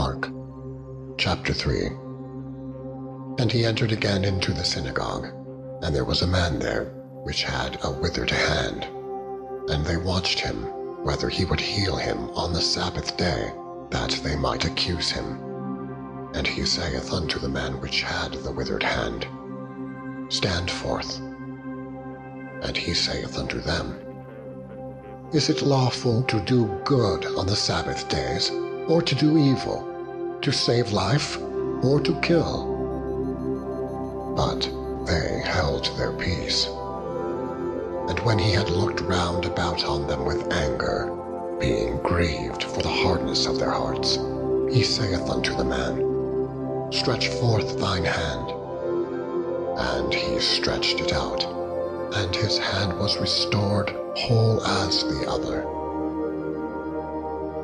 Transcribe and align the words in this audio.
Mark 0.00 0.30
chapter 1.18 1.52
3 1.52 1.88
And 3.38 3.52
he 3.52 3.66
entered 3.66 3.92
again 3.92 4.24
into 4.24 4.50
the 4.50 4.64
synagogue, 4.64 5.26
and 5.82 5.94
there 5.94 6.06
was 6.06 6.22
a 6.22 6.26
man 6.26 6.58
there 6.58 6.86
which 7.24 7.42
had 7.42 7.76
a 7.84 7.90
withered 7.90 8.30
hand. 8.30 8.84
And 9.68 9.84
they 9.84 9.98
watched 9.98 10.40
him, 10.40 10.62
whether 11.04 11.28
he 11.28 11.44
would 11.44 11.60
heal 11.60 11.96
him 11.96 12.30
on 12.30 12.54
the 12.54 12.62
Sabbath 12.62 13.14
day, 13.18 13.52
that 13.90 14.12
they 14.24 14.36
might 14.36 14.64
accuse 14.64 15.10
him. 15.10 15.38
And 16.32 16.46
he 16.46 16.64
saith 16.64 17.12
unto 17.12 17.38
the 17.38 17.50
man 17.50 17.78
which 17.78 18.00
had 18.00 18.32
the 18.32 18.52
withered 18.52 18.82
hand, 18.82 19.26
Stand 20.30 20.70
forth. 20.70 21.20
And 22.62 22.74
he 22.74 22.94
saith 22.94 23.36
unto 23.38 23.60
them, 23.60 24.00
Is 25.34 25.50
it 25.50 25.60
lawful 25.60 26.22
to 26.22 26.40
do 26.40 26.80
good 26.86 27.26
on 27.36 27.46
the 27.46 27.62
Sabbath 27.68 28.08
days, 28.08 28.50
or 28.88 29.02
to 29.02 29.14
do 29.14 29.36
evil? 29.36 29.89
To 30.42 30.52
save 30.52 30.92
life 30.92 31.38
or 31.82 32.00
to 32.00 32.18
kill. 32.20 32.66
But 34.36 34.70
they 35.06 35.42
held 35.44 35.86
their 35.96 36.12
peace. 36.12 36.66
And 38.08 38.18
when 38.20 38.38
he 38.38 38.52
had 38.52 38.70
looked 38.70 39.00
round 39.02 39.44
about 39.44 39.84
on 39.84 40.06
them 40.06 40.24
with 40.24 40.52
anger, 40.52 41.14
being 41.60 41.98
grieved 41.98 42.64
for 42.64 42.82
the 42.82 42.88
hardness 42.88 43.46
of 43.46 43.58
their 43.58 43.70
hearts, 43.70 44.16
he 44.72 44.82
saith 44.82 45.28
unto 45.28 45.54
the 45.56 45.64
man, 45.64 46.90
Stretch 46.92 47.28
forth 47.28 47.78
thine 47.78 48.04
hand. 48.04 48.50
And 49.78 50.12
he 50.12 50.40
stretched 50.40 51.00
it 51.00 51.12
out, 51.12 51.44
and 52.14 52.34
his 52.34 52.58
hand 52.58 52.98
was 52.98 53.18
restored 53.18 53.90
whole 54.16 54.64
as 54.64 55.04
the 55.04 55.26
other. 55.28 55.79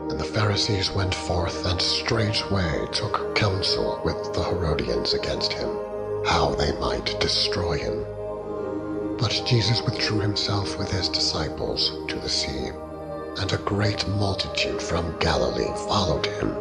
And 0.09 0.21
the 0.21 0.25
Pharisees 0.25 0.93
went 0.93 1.15
forth 1.15 1.67
and 1.67 1.83
straightway 1.83 2.87
took 2.93 3.35
counsel 3.35 4.01
with 4.05 4.33
the 4.33 4.45
Herodians 4.45 5.15
against 5.15 5.53
him, 5.53 5.69
how 6.25 6.55
they 6.55 6.73
might 6.79 7.19
destroy 7.19 7.77
him. 7.77 8.07
But 9.19 9.43
Jesus 9.47 9.83
withdrew 9.83 10.21
himself 10.21 10.79
with 10.79 10.91
his 10.91 11.09
disciples 11.09 11.93
to 12.07 12.17
the 12.17 12.29
sea, 12.29 12.71
and 13.39 13.53
a 13.53 13.59
great 13.59 14.07
multitude 14.09 14.81
from 14.81 15.19
Galilee 15.19 15.75
followed 15.89 16.27
him, 16.27 16.57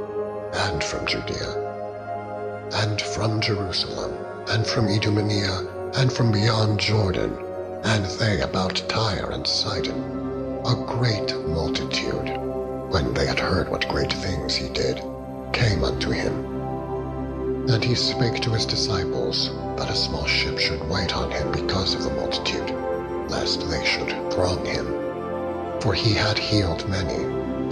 and 0.54 0.84
from 0.84 1.06
Judea, 1.06 1.52
and 2.74 3.00
from 3.00 3.42
Jerusalem, 3.42 4.14
and 4.50 4.66
from 4.66 4.88
Idumea, 4.88 5.92
and 5.96 6.12
from 6.12 6.32
beyond 6.32 6.80
Jordan, 6.80 7.38
and 7.84 8.06
they 8.20 8.42
about 8.42 8.84
Tyre 8.90 9.30
and 9.32 9.46
Sidon, 9.46 10.62
a 10.66 10.76
great 10.88 11.36
multitude 11.48 12.45
when 12.96 13.14
they 13.14 13.26
had 13.26 13.42
heard 13.42 13.68
what 13.68 13.90
great 13.90 14.14
things 14.14 14.56
he 14.56 14.70
did, 14.70 15.04
came 15.52 15.84
unto 15.84 16.12
him. 16.12 16.34
And 17.70 17.84
he 17.84 17.94
spake 17.94 18.42
to 18.44 18.52
his 18.52 18.66
disciples 18.66 19.50
that 19.76 19.90
a 19.90 19.94
small 19.94 20.26
ship 20.26 20.58
should 20.58 20.90
wait 20.90 21.14
on 21.14 21.30
him 21.30 21.52
because 21.52 21.94
of 21.94 22.06
the 22.06 22.12
multitude, 22.12 22.70
lest 23.30 23.70
they 23.70 23.84
should 23.84 24.12
throng 24.32 24.66
him. 24.66 24.86
For 25.82 25.94
he 25.94 26.14
had 26.14 26.38
healed 26.38 26.88
many, 26.88 27.22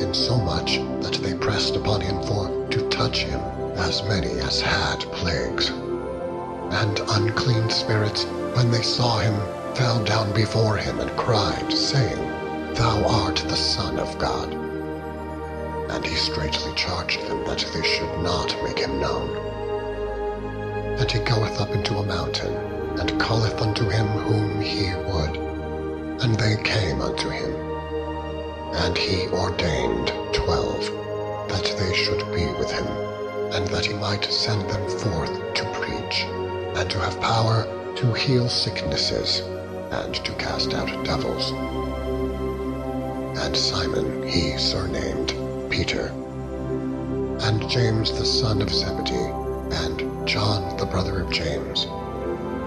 insomuch 0.03 0.79
that 1.01 1.17
they 1.23 1.35
pressed 1.35 1.77
upon 1.77 2.01
him 2.01 2.21
for 2.23 2.67
to 2.71 2.89
touch 2.89 3.19
him, 3.19 3.39
as 3.77 4.03
many 4.03 4.41
as 4.41 4.59
had 4.59 4.99
plagues. 5.13 5.69
And 5.69 6.99
unclean 7.11 7.69
spirits, 7.69 8.25
when 8.55 8.71
they 8.71 8.81
saw 8.81 9.19
him, 9.19 9.35
fell 9.73 10.03
down 10.03 10.33
before 10.33 10.75
him 10.75 10.99
and 10.99 11.11
cried, 11.11 11.71
saying, 11.71 12.73
Thou 12.73 13.05
art 13.07 13.37
the 13.47 13.55
Son 13.55 13.97
of 13.99 14.17
God. 14.19 14.72
And 15.89 16.05
he 16.05 16.15
straitly 16.15 16.73
charged 16.75 17.21
them 17.27 17.43
that 17.45 17.65
they 17.73 17.83
should 17.83 18.19
not 18.21 18.55
make 18.63 18.79
him 18.79 18.99
known. 18.99 19.37
And 20.99 21.11
he 21.11 21.19
goeth 21.19 21.59
up 21.59 21.69
into 21.69 21.97
a 21.97 22.05
mountain, 22.05 22.53
and 22.99 23.19
calleth 23.19 23.61
unto 23.61 23.89
him 23.89 24.07
whom 24.07 24.61
he 24.61 24.93
would. 25.11 25.35
And 26.23 26.35
they 26.35 26.55
came 26.63 27.01
unto 27.01 27.29
him. 27.29 27.53
And 28.75 28.97
he 28.97 29.27
ordained 29.27 30.07
twelve, 30.33 30.85
that 31.49 31.75
they 31.77 31.93
should 31.93 32.19
be 32.33 32.45
with 32.57 32.71
him, 32.71 32.87
and 33.53 33.67
that 33.67 33.85
he 33.85 33.93
might 33.93 34.23
send 34.25 34.69
them 34.69 34.87
forth 34.99 35.53
to 35.55 35.63
preach, 35.73 36.23
and 36.75 36.89
to 36.89 36.99
have 36.99 37.19
power 37.21 37.65
to 37.95 38.13
heal 38.13 38.49
sicknesses, 38.49 39.41
and 39.91 40.15
to 40.15 40.31
cast 40.33 40.73
out 40.73 41.05
devils. 41.05 41.51
And 43.39 43.55
Simon 43.55 44.27
he 44.27 44.57
surnamed 44.57 45.42
Peter, 45.73 46.13
and 47.47 47.67
James 47.67 48.11
the 48.11 48.23
son 48.23 48.61
of 48.61 48.69
Zebedee, 48.69 49.33
and 49.81 50.27
John 50.27 50.77
the 50.77 50.85
brother 50.85 51.21
of 51.21 51.31
James. 51.31 51.87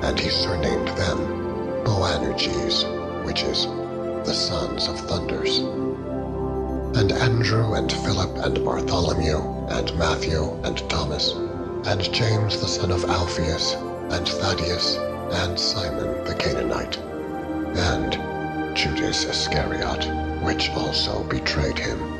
And 0.02 0.18
he 0.18 0.28
surnamed 0.28 0.88
them 0.98 1.84
Boanerges, 1.84 2.84
which 3.24 3.44
is 3.44 3.66
the 4.26 4.34
sons 4.34 4.88
of 4.88 4.98
thunders. 4.98 5.58
And 6.98 7.12
Andrew 7.12 7.74
and 7.74 7.92
Philip 7.92 8.38
and 8.38 8.64
Bartholomew 8.64 9.38
and 9.68 9.96
Matthew 9.96 10.42
and 10.64 10.78
Thomas, 10.90 11.30
and 11.86 12.12
James 12.12 12.60
the 12.60 12.66
son 12.66 12.90
of 12.90 13.04
Alphaeus, 13.04 13.74
and 14.10 14.26
Thaddeus, 14.26 14.96
and 15.44 15.56
Simon 15.56 16.24
the 16.24 16.34
Canaanite, 16.34 16.98
and 16.98 18.76
Judas 18.76 19.26
Iscariot, 19.26 20.06
which 20.42 20.70
also 20.70 21.22
betrayed 21.22 21.78
him. 21.78 22.15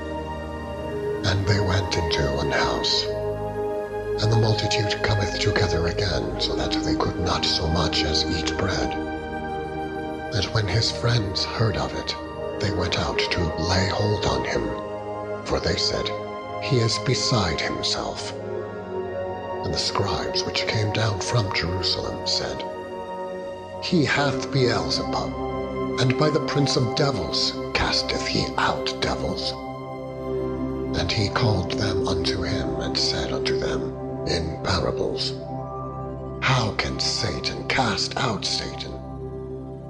And 1.27 1.45
they 1.45 1.59
went 1.59 1.97
into 1.97 2.39
an 2.39 2.53
house. 2.53 3.05
And 4.23 4.33
the 4.33 4.39
multitude 4.39 5.03
cometh 5.03 5.41
together 5.41 5.89
again, 5.89 6.41
so 6.41 6.55
that 6.55 6.71
they 6.85 6.95
could 6.95 7.19
not 7.19 7.45
so 7.45 7.67
much 7.67 8.05
as 8.05 8.25
eat 8.25 8.57
bread. 8.57 8.95
And 10.33 10.45
when 10.55 10.69
his 10.69 10.93
friends 10.93 11.45
heard 11.45 11.77
of 11.77 11.93
it, 11.95 12.15
they 12.61 12.71
went 12.71 13.01
out 13.01 13.19
to 13.19 13.41
lay 13.61 13.89
hold 13.89 14.25
on 14.25 14.45
him. 14.45 14.65
For 15.45 15.59
they 15.59 15.75
said, 15.75 16.09
He 16.63 16.79
is 16.79 16.97
beside 17.01 17.61
himself. 17.61 18.33
And 19.65 19.75
the 19.75 19.79
scribes 19.79 20.45
which 20.45 20.69
came 20.69 20.93
down 20.93 21.19
from 21.19 21.53
Jerusalem 21.53 22.25
said, 22.25 22.63
He 23.83 24.05
hath 24.05 24.53
Beelzebub, 24.53 26.01
and 26.01 26.17
by 26.17 26.31
the 26.31 26.47
prince 26.47 26.77
of 26.77 26.95
devils 26.95 27.53
casteth 27.75 28.29
he 28.29 28.47
out 28.59 28.95
devils. 29.01 29.53
And 30.97 31.13
he 31.13 31.29
called 31.29 31.73
them 31.73 32.09
unto 32.09 32.43
him, 32.43 32.81
and 32.81 32.97
said 32.97 33.33
unto 33.33 33.59
them 33.59 34.27
in 34.27 34.61
parables, 34.65 35.35
How 36.43 36.75
can 36.79 36.99
Satan 36.99 37.69
cast 37.69 38.17
out 38.17 38.45
Satan? 38.45 38.93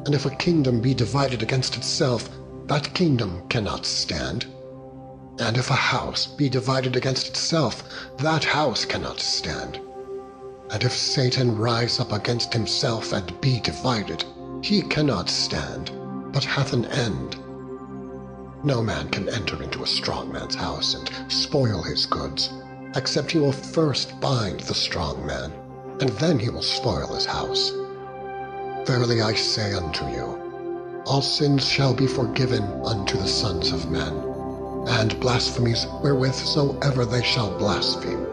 And 0.05 0.15
if 0.15 0.27
a 0.27 0.31
kingdom 0.31 0.81
be 0.81 0.95
divided 0.95 1.43
against 1.43 1.77
itself, 1.77 2.29
that 2.67 2.93
kingdom 2.95 3.43
cannot 3.49 3.87
stand. 3.87 4.47
And 5.39 5.57
if 5.57 5.71
a 5.71 5.75
house 5.75 6.27
be 6.27 6.49
divided 6.49 6.97
against 6.97 7.29
itself, 7.29 7.83
that 8.19 8.45
house 8.45 8.85
cannot 8.85 9.21
stand. 9.21 9.81
And 10.71 10.83
if 10.83 10.93
Satan 10.93 11.57
rise 11.57 12.01
up 12.01 12.13
against 12.13 12.53
himself 12.53 13.13
and 13.13 13.41
be 13.41 13.61
divided, 13.61 14.25
he 14.63 14.83
cannot 14.83 15.29
stand, 15.29 15.93
but 16.33 16.45
hath 16.45 16.73
an 16.73 16.87
end. 16.87 17.37
No 18.65 18.83
man 18.83 19.09
can 19.11 19.29
enter 19.29 19.63
into 19.63 19.83
a 19.83 19.87
strong 19.87 20.33
man's 20.33 20.55
house 20.55 20.95
and 20.95 21.11
spoil 21.31 21.83
his 21.83 22.07
goods, 22.07 22.51
except 22.97 23.31
he 23.31 23.39
will 23.39 23.53
first 23.53 24.19
bind 24.21 24.61
the 24.61 24.75
strong 24.75 25.25
man, 25.27 25.53
and 26.01 26.11
then 26.19 26.39
he 26.39 26.49
will 26.49 26.63
spoil 26.63 27.15
his 27.15 27.27
house. 27.27 27.71
Verily 28.87 29.21
I 29.23 29.35
say 29.35 29.75
unto 29.75 30.07
you, 30.09 31.03
all 31.07 31.23
sins 31.23 31.65
shall 31.65 31.95
be 31.95 32.07
forgiven 32.07 32.65
unto 32.85 33.17
the 33.19 33.29
sons 33.29 33.73
of 33.73 33.91
men, 33.91 34.15
and 34.89 35.21
blasphemies 35.21 35.87
wherewith 36.03 36.35
soever 36.35 37.05
they 37.05 37.23
shall 37.23 37.57
blaspheme. 37.59 38.27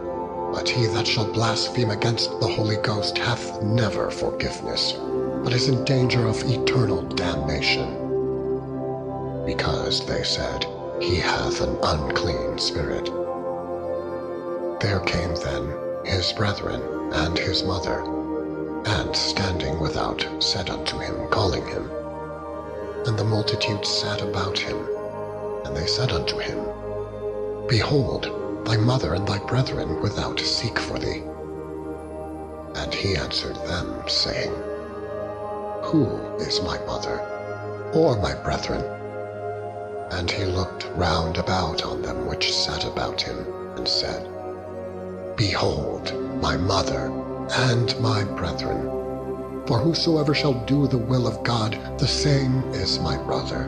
But 0.53 0.69
he 0.69 0.85
that 0.87 1.05
shall 1.07 1.31
blaspheme 1.31 1.91
against 1.91 2.39
the 2.39 2.47
Holy 2.47 2.77
Ghost 2.77 3.17
hath 3.17 3.61
never 3.61 4.09
forgiveness, 4.09 4.93
but 5.43 5.53
is 5.53 5.67
in 5.67 5.83
danger 5.83 6.27
of 6.27 6.43
eternal 6.43 7.01
damnation 7.01 8.02
because 9.45 10.05
they 10.05 10.23
said, 10.23 10.65
He 11.01 11.15
hath 11.15 11.61
an 11.61 11.77
unclean 11.83 12.57
spirit. 12.57 13.05
There 14.79 14.99
came 15.01 15.35
then 15.35 15.73
his 16.05 16.33
brethren 16.33 16.81
and 17.13 17.37
his 17.37 17.63
mother, 17.63 18.01
and 18.85 19.15
standing 19.15 19.79
without 19.79 20.27
said 20.39 20.69
unto 20.69 20.97
him, 20.97 21.27
calling 21.29 21.65
him. 21.67 21.89
And 23.05 23.17
the 23.17 23.23
multitude 23.23 23.85
sat 23.85 24.21
about 24.21 24.57
him, 24.57 24.77
and 25.65 25.75
they 25.75 25.87
said 25.87 26.11
unto 26.11 26.37
him, 26.37 26.59
Behold, 27.67 28.65
thy 28.65 28.77
mother 28.77 29.13
and 29.13 29.27
thy 29.27 29.39
brethren 29.39 30.01
without 30.01 30.39
seek 30.39 30.79
for 30.79 30.99
thee. 30.99 31.23
And 32.75 32.93
he 32.93 33.15
answered 33.15 33.55
them, 33.67 34.03
saying, 34.07 34.51
Who 35.83 36.07
is 36.39 36.61
my 36.61 36.77
mother, 36.85 37.19
or 37.93 38.17
my 38.17 38.33
brethren? 38.33 39.02
And 40.13 40.29
he 40.29 40.45
looked 40.45 40.85
round 40.95 41.37
about 41.37 41.83
on 41.83 42.01
them 42.01 42.27
which 42.27 42.55
sat 42.55 42.85
about 42.85 43.21
him, 43.21 43.45
and 43.75 43.87
said, 43.87 44.29
Behold 45.35 46.13
my 46.41 46.55
mother 46.55 47.11
and 47.51 47.99
my 47.99 48.23
brethren. 48.23 48.89
For 49.65 49.79
whosoever 49.79 50.33
shall 50.33 50.53
do 50.65 50.87
the 50.87 50.97
will 50.97 51.25
of 51.27 51.43
God, 51.43 51.79
the 51.97 52.07
same 52.07 52.63
is 52.73 52.99
my 52.99 53.17
brother, 53.17 53.63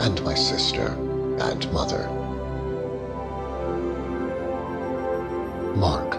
and 0.00 0.22
my 0.22 0.34
sister, 0.34 0.88
and 1.40 1.72
mother. 1.72 2.08
Mark 5.76 6.18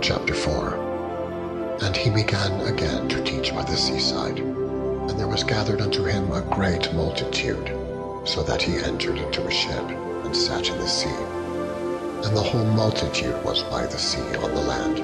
chapter 0.00 0.34
4 0.34 1.78
And 1.82 1.96
he 1.96 2.10
began 2.10 2.60
again 2.66 3.08
to 3.08 3.22
teach 3.22 3.54
by 3.54 3.64
the 3.64 3.76
seaside. 3.76 4.38
And 4.38 5.18
there 5.18 5.28
was 5.28 5.44
gathered 5.44 5.80
unto 5.80 6.04
him 6.04 6.32
a 6.32 6.42
great 6.42 6.92
multitude, 6.94 7.76
so 8.24 8.42
that 8.42 8.62
he 8.62 8.76
entered 8.76 9.18
into 9.18 9.46
a 9.46 9.50
ship, 9.50 9.88
and 10.24 10.36
sat 10.36 10.68
in 10.68 10.78
the 10.78 10.86
sea. 10.86 11.08
And 11.08 12.36
the 12.36 12.42
whole 12.42 12.64
multitude 12.64 13.42
was 13.44 13.62
by 13.64 13.86
the 13.86 13.98
sea 13.98 14.36
on 14.36 14.54
the 14.54 14.60
land. 14.60 14.98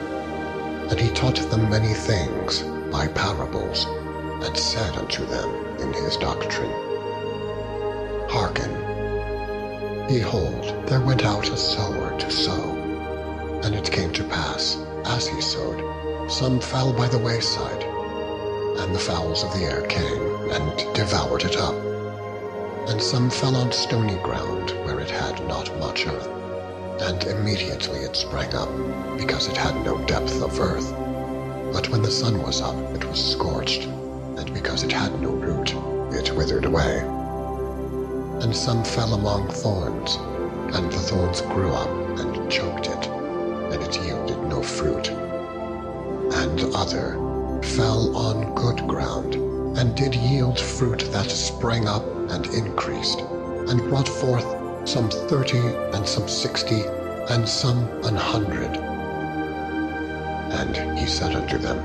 And 0.90 1.00
he 1.00 1.10
taught 1.10 1.36
them 1.50 1.70
many 1.70 1.94
things 1.94 2.62
by 2.92 3.08
parables, 3.08 3.86
and 4.44 4.56
said 4.56 4.96
unto 4.96 5.24
them 5.24 5.50
in 5.78 5.92
his 5.92 6.16
doctrine, 6.16 6.70
Hearken, 8.28 8.70
behold, 10.06 10.86
there 10.86 11.00
went 11.00 11.24
out 11.24 11.48
a 11.48 11.56
sower 11.56 12.18
to 12.18 12.30
sow. 12.30 12.74
And 13.64 13.74
it 13.74 13.90
came 13.90 14.12
to 14.12 14.24
pass, 14.24 14.76
as 15.06 15.26
he 15.26 15.40
sowed, 15.40 15.82
some 16.30 16.60
fell 16.60 16.92
by 16.92 17.08
the 17.08 17.18
wayside, 17.18 17.82
and 18.78 18.94
the 18.94 18.98
fowls 18.98 19.42
of 19.42 19.52
the 19.54 19.64
air 19.64 19.82
came 19.86 20.50
and 20.50 20.94
devoured 20.94 21.44
it 21.44 21.56
up. 21.56 21.85
And 22.88 23.02
some 23.02 23.30
fell 23.30 23.56
on 23.56 23.72
stony 23.72 24.14
ground, 24.22 24.70
where 24.84 25.00
it 25.00 25.10
had 25.10 25.44
not 25.48 25.76
much 25.80 26.06
earth, 26.06 26.28
and 27.02 27.22
immediately 27.24 27.98
it 27.98 28.14
sprang 28.14 28.54
up, 28.54 28.68
because 29.18 29.48
it 29.48 29.56
had 29.56 29.84
no 29.84 29.98
depth 30.06 30.40
of 30.40 30.60
earth. 30.60 30.92
But 31.72 31.90
when 31.90 32.02
the 32.02 32.10
sun 32.10 32.40
was 32.42 32.62
up, 32.62 32.76
it 32.94 33.04
was 33.04 33.32
scorched, 33.32 33.84
and 33.84 34.54
because 34.54 34.84
it 34.84 34.92
had 34.92 35.20
no 35.20 35.30
root, 35.30 35.74
it 36.14 36.34
withered 36.36 36.64
away. 36.64 37.00
And 38.40 38.54
some 38.54 38.84
fell 38.84 39.14
among 39.14 39.48
thorns, 39.48 40.16
and 40.76 40.90
the 40.90 40.98
thorns 40.98 41.40
grew 41.42 41.72
up 41.72 41.90
and 42.20 42.50
choked 42.50 42.86
it, 42.86 43.06
and 43.08 43.82
it 43.82 44.00
yielded 44.04 44.42
no 44.44 44.62
fruit. 44.62 45.10
And 45.10 46.60
other 46.74 47.14
fell 47.62 48.16
on 48.16 48.54
good 48.54 48.86
ground, 48.86 49.34
and 49.76 49.96
did 49.96 50.14
yield 50.14 50.60
fruit 50.60 51.00
that 51.10 51.30
sprang 51.30 51.88
up 51.88 52.15
and 52.30 52.46
increased, 52.46 53.20
and 53.20 53.80
brought 53.88 54.08
forth 54.08 54.46
some 54.88 55.10
thirty, 55.10 55.58
and 55.94 56.06
some 56.06 56.28
sixty, 56.28 56.82
and 57.30 57.48
some 57.48 57.88
an 58.04 58.14
hundred. 58.14 58.76
And 60.52 60.98
he 60.98 61.06
said 61.06 61.34
unto 61.34 61.58
them, 61.58 61.78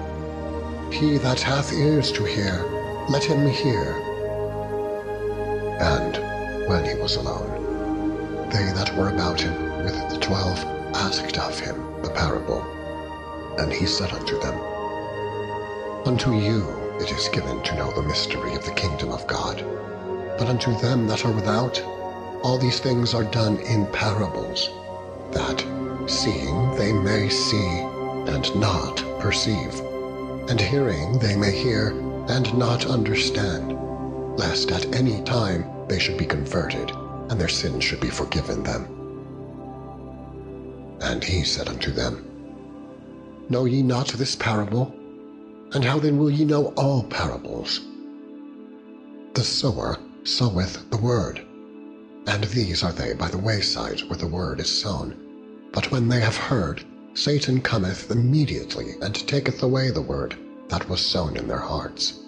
He 0.92 1.18
that 1.18 1.42
hath 1.42 1.74
ears 1.74 2.12
to 2.14 2.24
hear, 2.24 2.64
let 3.10 3.24
him 3.24 3.48
hear. 3.50 3.94
And 5.82 6.18
when 6.70 6.86
he 6.86 6.94
was 6.96 7.16
alone, 7.16 8.50
they 8.50 8.72
that 8.74 8.96
were 8.96 9.10
about 9.10 9.42
him 9.42 9.84
with 9.84 9.96
the 10.10 10.20
twelve 10.20 10.60
asked 10.94 11.38
of 11.38 11.60
him 11.60 11.76
the 12.04 12.10
parable. 12.12 12.62
And 13.58 13.74
he 13.74 13.86
said 13.86 14.14
unto 14.14 14.40
them, 14.40 14.60
Unto 16.06 16.34
you 16.36 16.68
it 17.00 17.12
is 17.12 17.30
given 17.30 17.62
to 17.64 17.76
know 17.76 17.92
the 17.92 18.04
mystery 18.04 18.54
of 18.54 18.64
the 18.66 18.74
kingdom 18.74 19.12
of 19.12 19.26
God, 19.26 19.66
but 20.42 20.50
unto 20.50 20.76
them 20.80 21.06
that 21.06 21.24
are 21.24 21.32
without, 21.32 21.80
all 22.42 22.58
these 22.58 22.80
things 22.80 23.14
are 23.14 23.26
done 23.26 23.60
in 23.60 23.86
parables, 23.92 24.72
that, 25.30 25.64
seeing 26.10 26.76
they 26.78 26.92
may 26.92 27.30
see, 27.30 27.68
and 28.26 28.56
not 28.56 28.98
perceive, 29.20 29.80
and 30.50 30.60
hearing 30.60 31.20
they 31.20 31.36
may 31.36 31.52
hear, 31.52 31.90
and 32.28 32.58
not 32.58 32.88
understand, 32.88 33.78
lest 34.40 34.72
at 34.72 34.96
any 34.96 35.22
time 35.26 35.64
they 35.88 36.00
should 36.00 36.18
be 36.18 36.26
converted, 36.26 36.90
and 37.30 37.40
their 37.40 37.48
sins 37.48 37.84
should 37.84 38.00
be 38.00 38.10
forgiven 38.10 38.64
them. 38.64 38.88
And 41.02 41.24
he 41.24 41.44
said 41.44 41.70
unto 41.70 41.92
them, 41.92 42.26
Know 43.50 43.66
ye 43.66 43.84
not 43.84 44.08
this 44.08 44.36
parable? 44.36 44.92
And 45.74 45.86
how 45.86 46.00
then 46.00 46.18
will 46.18 46.32
ye 46.32 46.46
know 46.46 46.74
all 46.76 47.04
parables? 47.04 47.82
The 49.36 49.44
sower 49.44 50.00
soweth 50.24 50.90
the 50.90 50.98
word. 50.98 51.42
And 52.28 52.44
these 52.46 52.84
are 52.84 52.92
they 52.92 53.14
by 53.14 53.30
the 53.30 53.38
wayside 53.38 54.02
where 54.02 54.18
the 54.18 54.28
word 54.28 54.60
is 54.60 54.70
sown. 54.70 55.16
But 55.74 55.92
when 55.92 56.08
they 56.08 56.20
have 56.20 56.38
heard, 56.38 56.84
Satan 57.14 57.62
cometh 57.62 58.10
immediately 58.12 58.96
and 59.02 59.16
taketh 59.16 59.64
away 59.64 59.92
the 59.92 60.02
word 60.02 60.36
that 60.70 60.88
was 60.88 61.02
sown 61.02 61.36
in 61.36 61.48
their 61.48 61.60
hearts. 61.60 62.20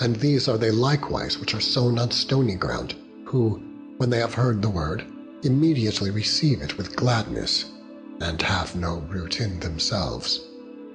And 0.00 0.16
these 0.16 0.48
are 0.48 0.58
they 0.58 0.70
likewise 0.70 1.38
which 1.38 1.54
are 1.54 1.60
sown 1.60 1.98
on 1.98 2.10
stony 2.10 2.54
ground, 2.54 2.94
who, 3.24 3.62
when 3.98 4.10
they 4.10 4.18
have 4.18 4.34
heard 4.34 4.60
the 4.60 4.70
word, 4.70 5.04
immediately 5.42 6.10
receive 6.10 6.60
it 6.60 6.76
with 6.76 6.96
gladness, 6.96 7.66
and 8.20 8.40
have 8.42 8.74
no 8.76 8.98
root 9.08 9.40
in 9.40 9.60
themselves, 9.60 10.40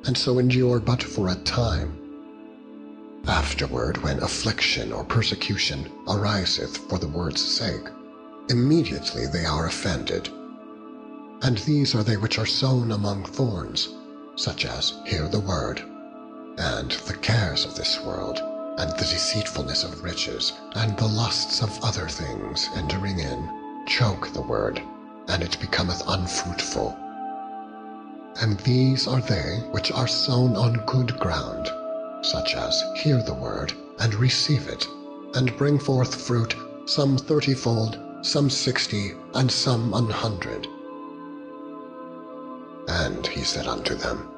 and 0.06 0.18
so 0.18 0.40
endure 0.40 0.80
but 0.80 1.02
for 1.02 1.30
a 1.30 1.36
time. 1.36 2.01
Afterward, 3.28 3.98
when 3.98 4.22
affliction 4.24 4.92
or 4.92 5.04
persecution 5.04 5.92
ariseth 6.08 6.78
for 6.90 6.98
the 6.98 7.08
word's 7.08 7.44
sake, 7.44 7.88
immediately 8.50 9.28
they 9.28 9.46
are 9.46 9.68
offended. 9.68 10.30
And 11.44 11.58
these 11.60 11.94
are 11.94 12.04
they 12.04 12.18
which 12.18 12.40
are 12.40 12.46
sown 12.46 12.92
among 12.92 13.26
thorns, 13.26 13.90
such 14.36 14.66
as 14.66 14.94
hear 15.06 15.28
the 15.28 15.40
word, 15.40 15.82
and 16.58 16.92
the 16.92 17.18
cares 17.22 17.66
of 17.66 17.76
this 17.76 18.00
world, 18.02 18.40
and 18.80 18.92
the 18.92 19.06
deceitfulness 19.06 19.84
of 19.84 20.04
riches, 20.04 20.54
and 20.76 20.98
the 20.98 21.08
lusts 21.08 21.62
of 21.62 21.84
other 21.84 22.08
things 22.08 22.70
entering 22.76 23.20
in, 23.20 23.50
choke 23.88 24.34
the 24.34 24.42
word, 24.42 24.82
and 25.28 25.44
it 25.44 25.60
becometh 25.60 26.02
unfruitful. 26.08 26.98
And 28.42 28.60
these 28.62 29.08
are 29.08 29.22
they 29.22 29.64
which 29.72 29.92
are 29.92 30.08
sown 30.08 30.56
on 30.56 30.86
good 30.86 31.20
ground, 31.20 31.70
such 32.22 32.56
as 32.56 32.84
hear 32.96 33.22
the 33.24 33.34
word, 33.34 33.74
and 34.00 34.14
receive 34.16 34.68
it, 34.68 34.88
and 35.36 35.58
bring 35.58 35.80
forth 35.80 36.16
fruit, 36.16 36.56
some 36.86 37.18
thirtyfold, 37.18 38.26
some 38.26 38.50
sixty, 38.50 39.14
and 39.34 39.52
some 39.52 39.94
an 39.94 40.10
hundred. 40.10 40.68
And 42.88 43.26
he 43.26 43.44
said 43.44 43.68
unto 43.68 43.96
them, 43.96 44.30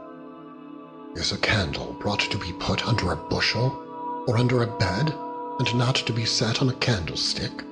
Is 1.16 1.32
a 1.32 1.38
candle 1.38 1.96
brought 2.00 2.22
to 2.22 2.38
be 2.38 2.54
put 2.54 2.88
under 2.88 3.12
a 3.12 3.18
bushel, 3.18 4.24
or 4.28 4.38
under 4.38 4.64
a 4.64 4.78
bed, 4.78 5.14
and 5.60 5.76
not 5.76 5.96
to 5.96 6.14
be 6.14 6.26
set 6.26 6.62
on 6.62 6.70
a 6.70 6.74
candlestick? 6.76 7.64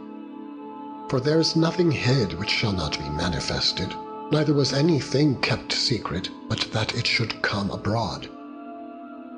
For 1.10 1.20
there 1.20 1.40
is 1.40 1.56
nothing 1.56 1.92
hid 1.92 2.38
which 2.40 2.50
shall 2.50 2.72
not 2.72 2.98
be 2.98 3.10
manifested, 3.10 3.94
neither 4.32 4.54
was 4.54 4.74
anything 4.74 5.40
kept 5.42 5.74
secret, 5.74 6.30
but 6.48 6.68
that 6.72 6.96
it 6.96 7.06
should 7.06 7.42
come 7.42 7.70
abroad. 7.70 8.30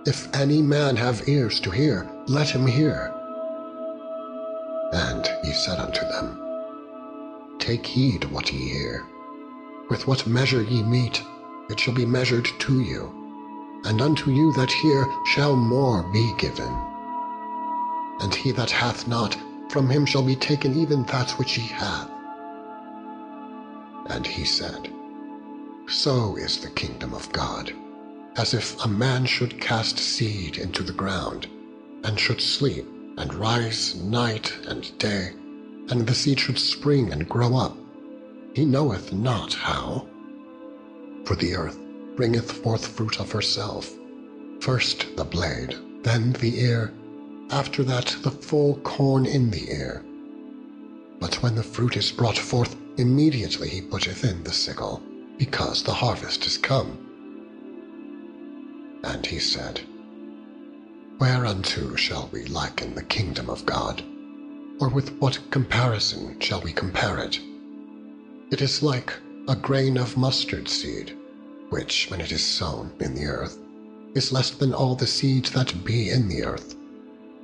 If 0.06 0.28
any 0.36 0.62
man 0.62 0.98
have 0.98 1.30
ears 1.30 1.62
to 1.62 1.72
hear, 1.72 2.10
let 2.28 2.50
him 2.50 2.68
hear. 2.68 3.14
And 4.92 5.26
he 5.46 5.54
said 5.54 5.80
unto 5.80 6.02
them, 6.02 7.58
Take 7.58 7.86
heed 7.86 8.26
what 8.26 8.52
ye 8.52 8.68
hear. 8.68 9.06
With 9.90 10.06
what 10.06 10.28
measure 10.28 10.62
ye 10.62 10.84
meet, 10.84 11.24
it 11.70 11.80
shall 11.80 11.94
be 11.94 12.06
measured 12.06 12.50
to 12.60 12.82
you, 12.82 13.82
and 13.86 14.02
unto 14.02 14.30
you 14.30 14.52
that 14.54 14.72
hear 14.72 15.08
shall 15.28 15.56
more 15.56 16.04
be 16.12 16.34
given. 16.38 16.74
And 18.20 18.36
he 18.36 18.52
that 18.52 18.72
hath 18.72 19.08
not, 19.08 19.38
from 19.70 19.90
him 19.90 20.06
shall 20.06 20.24
be 20.24 20.36
taken 20.36 20.78
even 20.78 21.04
that 21.04 21.32
which 21.40 21.54
he 21.54 21.62
hath. 21.62 22.10
And 24.08 24.28
he 24.28 24.44
said, 24.44 24.94
So 25.88 26.36
is 26.36 26.60
the 26.60 26.72
kingdom 26.72 27.14
of 27.14 27.32
God, 27.32 27.74
as 28.38 28.54
if 28.54 28.84
a 28.84 28.88
man 28.88 29.26
should 29.26 29.60
cast 29.62 29.98
seed 29.98 30.58
into 30.58 30.84
the 30.84 30.94
ground, 30.94 31.48
and 32.04 32.20
should 32.20 32.42
sleep, 32.42 32.88
and 33.18 33.34
rise 33.36 33.96
night 33.96 34.54
and 34.68 34.98
day, 34.98 35.32
and 35.90 36.08
the 36.08 36.16
seed 36.16 36.40
should 36.40 36.58
spring 36.58 37.12
and 37.12 37.30
grow 37.30 37.56
up. 37.56 37.78
He 38.56 38.66
knoweth 38.66 39.14
not 39.14 39.54
how. 39.54 40.08
For 41.26 41.36
the 41.36 41.56
earth 41.56 41.78
bringeth 42.16 42.52
forth 42.52 42.88
fruit 42.88 43.20
of 43.20 43.32
herself, 43.32 43.92
first 44.62 45.16
the 45.16 45.26
blade, 45.26 45.76
then 46.04 46.34
the 46.34 46.60
ear, 46.60 46.94
after 47.50 47.84
that 47.84 48.16
the 48.24 48.32
full 48.32 48.78
corn 48.80 49.26
in 49.26 49.52
the 49.52 49.70
ear. 49.72 50.04
But 51.20 51.36
when 51.44 51.56
the 51.56 51.64
fruit 51.64 51.98
is 51.98 52.12
brought 52.12 52.38
forth, 52.38 52.76
immediately 52.98 53.70
he 53.70 53.82
putteth 53.82 54.24
in 54.24 54.44
the 54.44 54.52
sickle, 54.52 55.02
because 55.38 55.84
the 55.84 55.94
harvest 55.94 56.46
is 56.46 56.58
come. 56.58 57.13
And 59.04 59.26
he 59.26 59.40
said, 59.40 59.82
Whereunto 61.20 61.96
shall 61.96 62.30
we 62.32 62.46
liken 62.46 62.96
the 62.96 63.04
kingdom 63.04 63.50
of 63.50 63.66
God? 63.66 64.04
Or 64.80 64.90
with 64.90 65.18
what 65.20 65.40
comparison 65.52 66.40
shall 66.40 66.62
we 66.62 66.74
compare 66.74 67.18
it? 67.20 67.40
It 68.52 68.62
is 68.62 68.82
like 68.82 69.14
a 69.48 69.56
grain 69.56 69.98
of 69.98 70.18
mustard 70.18 70.68
seed, 70.70 71.18
which, 71.70 72.08
when 72.10 72.22
it 72.22 72.32
is 72.32 72.44
sown 72.44 72.92
in 73.00 73.14
the 73.14 73.26
earth, 73.26 73.58
is 74.16 74.32
less 74.32 74.52
than 74.52 74.74
all 74.74 74.96
the 74.96 75.08
seeds 75.08 75.52
that 75.52 75.84
be 75.84 76.10
in 76.10 76.28
the 76.30 76.44
earth. 76.44 76.76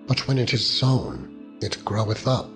But 0.08 0.28
when 0.28 0.38
it 0.38 0.54
is 0.54 0.66
sown, 0.66 1.58
it 1.62 1.84
groweth 1.84 2.28
up, 2.28 2.50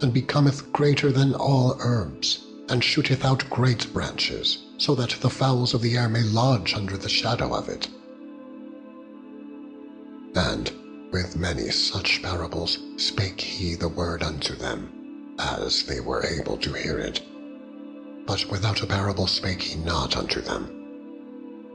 and 0.00 0.12
becometh 0.12 0.72
greater 0.72 1.12
than 1.12 1.34
all 1.34 1.76
herbs, 1.80 2.44
and 2.68 2.82
shooteth 2.82 3.24
out 3.24 3.48
great 3.50 3.92
branches, 3.92 4.58
so 4.78 4.94
that 4.94 5.16
the 5.20 5.30
fowls 5.30 5.74
of 5.74 5.82
the 5.82 5.96
air 5.96 6.08
may 6.08 6.22
lodge 6.22 6.74
under 6.74 6.96
the 6.96 7.08
shadow 7.08 7.54
of 7.54 7.68
it. 7.68 7.88
And 10.34 10.72
with 11.12 11.36
many 11.36 11.70
such 11.70 12.22
parables 12.22 12.78
spake 12.96 13.40
he 13.40 13.74
the 13.74 13.88
word 13.88 14.22
unto 14.22 14.54
them, 14.54 15.34
as 15.38 15.82
they 15.84 16.00
were 16.00 16.24
able 16.24 16.56
to 16.58 16.72
hear 16.72 16.98
it. 16.98 17.20
But 18.26 18.46
without 18.50 18.82
a 18.82 18.86
parable 18.86 19.26
spake 19.26 19.62
he 19.62 19.76
not 19.76 20.16
unto 20.16 20.40
them. 20.40 20.70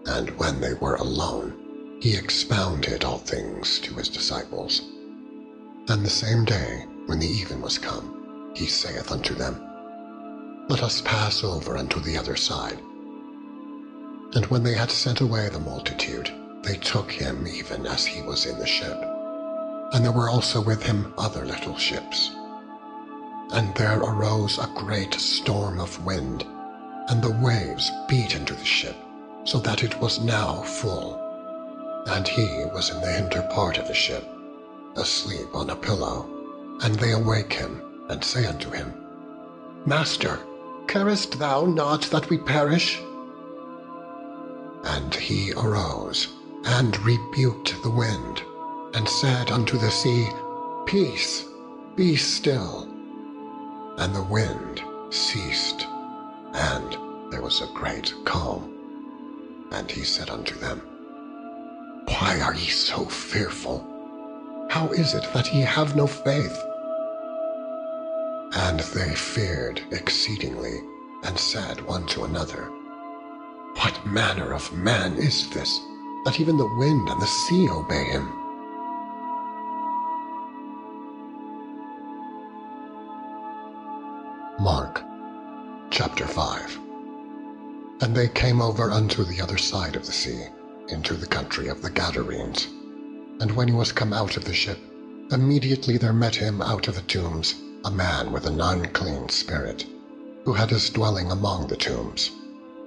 And 0.06 0.30
when 0.38 0.62
they 0.62 0.74
were 0.76 0.96
alone, 0.96 1.98
he 2.02 2.16
expounded 2.16 3.04
all 3.04 3.18
things 3.18 3.80
to 3.80 3.94
his 3.96 4.10
disciples. 4.10 4.84
And 5.90 6.06
the 6.06 6.10
same 6.10 6.46
day, 6.46 6.86
when 7.08 7.20
the 7.20 7.28
even 7.28 7.62
was 7.62 7.78
come, 7.78 8.54
he 8.56 8.68
saith 8.68 9.12
unto 9.12 9.34
them, 9.34 9.62
Let 10.70 10.82
us 10.82 11.02
pass 11.02 11.44
over 11.44 11.78
unto 11.78 12.00
the 12.00 12.18
other 12.18 12.36
side. 12.36 12.80
And 14.34 14.46
when 14.48 14.64
they 14.64 14.76
had 14.76 14.92
sent 14.92 15.22
away 15.22 15.50
the 15.50 15.60
multitude, 15.60 16.32
they 16.66 16.78
took 16.78 17.12
him 17.12 17.48
even 17.48 17.86
as 17.86 18.06
he 18.06 18.22
was 18.22 18.46
in 18.46 18.58
the 18.58 18.66
ship. 18.66 19.00
And 19.94 20.04
there 20.04 20.12
were 20.12 20.30
also 20.30 20.60
with 20.62 20.82
him 20.82 21.14
other 21.18 21.46
little 21.46 21.78
ships. 21.78 22.32
And 23.52 23.74
there 23.76 24.00
arose 24.00 24.58
a 24.58 24.72
great 24.76 25.14
storm 25.14 25.80
of 25.80 26.04
wind, 26.04 26.44
and 27.10 27.22
the 27.22 27.38
waves 27.42 27.92
beat 28.10 28.36
into 28.36 28.56
the 28.56 28.66
ship, 28.66 28.96
so 29.44 29.60
that 29.60 29.84
it 29.84 30.00
was 30.02 30.20
now 30.20 30.64
full. 30.64 31.22
And 32.08 32.28
he 32.28 32.66
was 32.74 32.90
in 32.90 33.00
the 33.02 33.12
hinder 33.12 33.48
part 33.54 33.78
of 33.78 33.88
the 33.88 33.94
ship, 33.94 34.28
asleep 34.96 35.48
on 35.54 35.70
a 35.70 35.76
pillow. 35.76 36.30
And 36.82 36.96
they 36.96 37.12
awake 37.14 37.54
him, 37.54 37.82
and 38.10 38.24
say 38.24 38.46
unto 38.46 38.72
him, 38.72 38.94
Master, 39.86 40.40
carest 40.88 41.38
thou 41.38 41.66
not 41.66 42.02
that 42.12 42.30
we 42.30 42.38
perish? 42.40 43.00
And 44.84 45.14
he 45.14 45.54
arose, 45.54 46.28
and 46.66 47.00
rebuked 47.06 47.82
the 47.84 47.90
wind, 47.90 48.42
and 48.94 49.08
said 49.08 49.52
unto 49.52 49.78
the 49.78 49.92
sea, 49.92 50.28
Peace, 50.86 51.46
be 51.96 52.16
still. 52.16 52.90
And 53.98 54.14
the 54.14 54.24
wind 54.24 54.84
ceased, 55.10 55.88
and 56.54 56.98
there 57.32 57.42
was 57.42 57.62
a 57.62 57.74
great 57.74 58.14
calm. 58.26 58.72
And 59.72 59.90
he 59.90 60.04
said 60.04 60.30
unto 60.30 60.56
them, 60.56 60.80
Why 62.08 62.42
are 62.42 62.56
ye 62.56 62.68
so 62.68 63.06
fearful? 63.06 63.86
How 64.70 64.88
is 64.90 65.14
it 65.14 65.32
that 65.34 65.54
ye 65.54 65.62
have 65.62 65.96
no 65.96 66.08
faith? 66.08 66.58
And 68.54 68.80
they 68.80 69.14
feared 69.16 69.82
exceedingly, 69.92 70.82
and 71.24 71.38
said 71.38 71.86
one 71.86 72.06
to 72.08 72.24
another, 72.24 72.70
What 73.78 74.06
manner 74.06 74.54
of 74.54 74.74
man 74.74 75.16
is 75.16 75.50
this, 75.50 75.80
that 76.26 76.40
even 76.40 76.58
the 76.58 76.76
wind 76.78 77.08
and 77.08 77.22
the 77.22 77.28
sea 77.28 77.70
obey 77.70 78.06
him? 78.06 78.28
Mark 84.60 85.04
chapter 85.92 86.26
5 86.26 86.80
And 88.02 88.16
they 88.16 88.28
came 88.28 88.60
over 88.60 88.92
unto 88.92 89.24
the 89.24 89.40
other 89.40 89.58
side 89.58 89.96
of 89.96 90.06
the 90.06 90.12
sea, 90.12 90.48
into 90.90 91.14
the 91.14 91.28
country 91.28 91.68
of 91.68 91.84
the 91.84 91.92
Gadarenes. 91.92 92.68
And 93.40 93.52
when 93.52 93.68
he 93.68 93.74
was 93.76 93.92
come 93.92 94.12
out 94.12 94.36
of 94.36 94.46
the 94.46 94.54
ship, 94.54 94.80
immediately 95.32 95.98
there 95.98 96.12
met 96.12 96.36
him 96.36 96.62
out 96.62 96.88
of 96.88 96.96
the 96.96 97.02
tombs 97.04 97.54
a 97.86 97.92
man 97.92 98.32
with 98.32 98.48
an 98.48 98.60
unclean 98.60 99.30
spirit, 99.30 99.86
who 100.44 100.54
had 100.54 100.72
his 100.72 100.90
dwelling 100.90 101.30
among 101.30 101.68
the 101.68 101.76
tombs. 101.76 102.32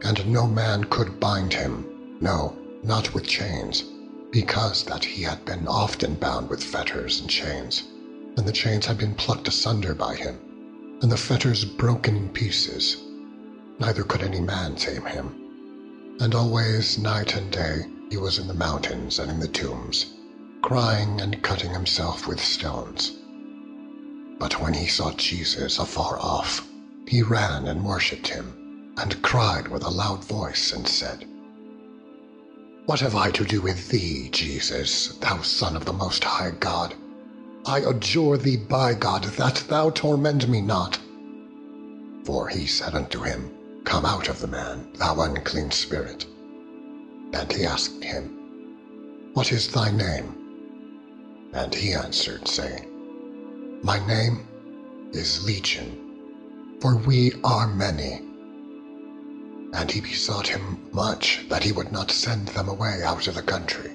And 0.02 0.26
no 0.26 0.48
man 0.48 0.82
could 0.84 1.20
bind 1.20 1.52
him, 1.52 2.18
no, 2.20 2.57
not 2.82 3.12
with 3.14 3.26
chains, 3.26 3.84
because 4.30 4.84
that 4.84 5.04
he 5.04 5.22
had 5.22 5.44
been 5.44 5.66
often 5.66 6.14
bound 6.14 6.48
with 6.48 6.62
fetters 6.62 7.20
and 7.20 7.30
chains, 7.30 7.84
and 8.36 8.46
the 8.46 8.52
chains 8.52 8.86
had 8.86 8.98
been 8.98 9.14
plucked 9.14 9.48
asunder 9.48 9.94
by 9.94 10.14
him, 10.14 10.38
and 11.02 11.10
the 11.10 11.16
fetters 11.16 11.64
broken 11.64 12.16
in 12.16 12.28
pieces. 12.28 12.98
Neither 13.78 14.02
could 14.02 14.22
any 14.22 14.40
man 14.40 14.74
tame 14.74 15.04
him. 15.04 16.16
And 16.20 16.34
always, 16.34 16.98
night 16.98 17.36
and 17.36 17.50
day, 17.50 17.86
he 18.10 18.16
was 18.16 18.38
in 18.38 18.48
the 18.48 18.54
mountains 18.54 19.18
and 19.18 19.30
in 19.30 19.40
the 19.40 19.48
tombs, 19.48 20.14
crying 20.62 21.20
and 21.20 21.42
cutting 21.42 21.70
himself 21.70 22.26
with 22.26 22.40
stones. 22.40 23.18
But 24.38 24.60
when 24.60 24.74
he 24.74 24.86
saw 24.86 25.12
Jesus 25.12 25.78
afar 25.78 26.18
off, 26.20 26.68
he 27.06 27.22
ran 27.22 27.66
and 27.66 27.84
worshipped 27.84 28.28
him, 28.28 28.92
and 28.96 29.22
cried 29.22 29.68
with 29.68 29.84
a 29.84 29.90
loud 29.90 30.24
voice, 30.24 30.72
and 30.72 30.86
said, 30.86 31.24
What 32.88 33.00
have 33.00 33.16
I 33.16 33.30
to 33.32 33.44
do 33.44 33.60
with 33.60 33.90
thee, 33.90 34.30
Jesus, 34.30 35.08
thou 35.20 35.42
Son 35.42 35.76
of 35.76 35.84
the 35.84 35.92
Most 35.92 36.24
High 36.24 36.52
God? 36.52 36.94
I 37.66 37.80
adjure 37.80 38.38
thee 38.38 38.56
by 38.56 38.94
God 38.94 39.24
that 39.24 39.56
thou 39.68 39.90
torment 39.90 40.48
me 40.48 40.62
not. 40.62 40.98
For 42.24 42.48
he 42.48 42.66
said 42.66 42.94
unto 42.94 43.20
him, 43.20 43.52
Come 43.84 44.06
out 44.06 44.30
of 44.30 44.40
the 44.40 44.46
man, 44.46 44.88
thou 44.94 45.20
unclean 45.20 45.70
spirit. 45.70 46.24
And 47.34 47.52
he 47.52 47.66
asked 47.66 48.02
him, 48.02 49.30
What 49.34 49.52
is 49.52 49.68
thy 49.68 49.90
name? 49.90 51.50
And 51.52 51.74
he 51.74 51.92
answered, 51.92 52.48
saying, 52.48 52.88
My 53.82 53.98
name 54.06 54.48
is 55.12 55.44
Legion, 55.44 56.22
for 56.80 56.96
we 56.96 57.34
are 57.44 57.68
many. 57.68 58.27
And 59.74 59.90
he 59.90 60.00
besought 60.00 60.48
him 60.48 60.88
much 60.92 61.46
that 61.48 61.62
he 61.62 61.72
would 61.72 61.92
not 61.92 62.10
send 62.10 62.48
them 62.48 62.68
away 62.68 63.02
out 63.04 63.28
of 63.28 63.34
the 63.34 63.42
country. 63.42 63.92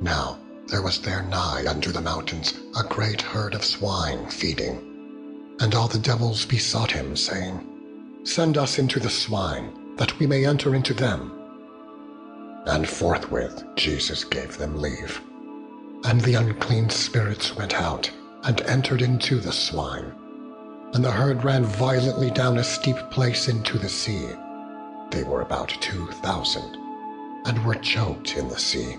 Now 0.00 0.38
there 0.68 0.82
was 0.82 1.00
there 1.00 1.22
nigh 1.22 1.64
unto 1.68 1.92
the 1.92 2.00
mountains 2.00 2.54
a 2.78 2.82
great 2.82 3.22
herd 3.22 3.54
of 3.54 3.64
swine 3.64 4.28
feeding. 4.28 5.56
And 5.60 5.74
all 5.74 5.88
the 5.88 5.98
devils 5.98 6.44
besought 6.44 6.90
him, 6.90 7.16
saying, 7.16 7.66
Send 8.24 8.58
us 8.58 8.78
into 8.78 9.00
the 9.00 9.08
swine, 9.08 9.96
that 9.96 10.18
we 10.18 10.26
may 10.26 10.44
enter 10.44 10.74
into 10.74 10.92
them. 10.92 11.32
And 12.66 12.86
forthwith 12.86 13.64
Jesus 13.76 14.24
gave 14.24 14.58
them 14.58 14.80
leave. 14.80 15.20
And 16.04 16.20
the 16.20 16.34
unclean 16.34 16.90
spirits 16.90 17.56
went 17.56 17.74
out, 17.74 18.10
and 18.42 18.60
entered 18.62 19.00
into 19.00 19.38
the 19.38 19.52
swine. 19.52 20.12
And 20.94 21.04
the 21.04 21.10
herd 21.10 21.44
ran 21.44 21.64
violently 21.64 22.30
down 22.30 22.58
a 22.58 22.64
steep 22.64 22.96
place 23.10 23.48
into 23.48 23.78
the 23.78 23.88
sea. 23.88 24.28
They 25.10 25.22
were 25.24 25.42
about 25.42 25.68
two 25.68 26.06
thousand, 26.22 26.76
and 27.44 27.64
were 27.64 27.74
choked 27.74 28.36
in 28.36 28.48
the 28.48 28.58
sea. 28.58 28.96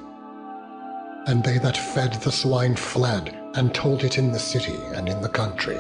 And 1.26 1.44
they 1.44 1.58
that 1.58 1.76
fed 1.76 2.14
the 2.14 2.32
swine 2.32 2.76
fled, 2.76 3.36
and 3.56 3.74
told 3.74 4.04
it 4.04 4.18
in 4.18 4.32
the 4.32 4.40
city 4.40 4.78
and 4.94 5.10
in 5.10 5.22
the 5.22 5.30
country. 5.30 5.80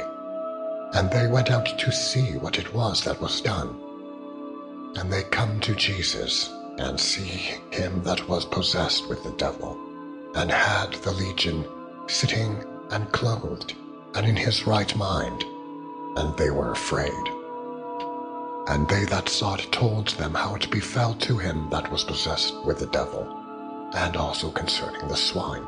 And 0.94 1.12
they 1.12 1.28
went 1.28 1.52
out 1.52 1.78
to 1.80 1.92
see 1.92 2.38
what 2.38 2.58
it 2.58 2.74
was 2.74 3.04
that 3.04 3.22
was 3.22 3.42
done. 3.42 3.80
And 4.96 5.12
they 5.12 5.24
come 5.24 5.60
to 5.62 5.76
Jesus, 5.76 6.50
and 6.80 7.00
see 7.00 7.56
him 7.72 8.04
that 8.04 8.28
was 8.28 8.46
possessed 8.46 9.08
with 9.10 9.24
the 9.24 9.32
devil, 9.32 9.78
and 10.36 10.50
had 10.52 10.94
the 10.94 11.12
legion, 11.12 11.66
sitting 12.08 12.64
and 12.92 13.12
clothed, 13.12 13.76
and 14.16 14.26
in 14.26 14.36
his 14.36 14.66
right 14.66 14.96
mind. 14.96 15.44
And 16.18 16.36
they 16.36 16.50
were 16.50 16.72
afraid. 16.72 17.14
And 18.68 18.90
they 18.90 19.06
that 19.06 19.30
saw 19.30 19.56
it 19.56 19.72
told 19.72 20.10
them 20.10 20.34
how 20.34 20.56
it 20.56 20.70
befell 20.70 21.14
to 21.14 21.38
him 21.38 21.70
that 21.70 21.90
was 21.92 22.04
possessed 22.04 22.54
with 22.66 22.80
the 22.80 22.88
devil 22.88 23.26
and 23.96 24.18
also 24.18 24.52
concerning 24.52 25.08
the 25.08 25.16
swine. 25.16 25.66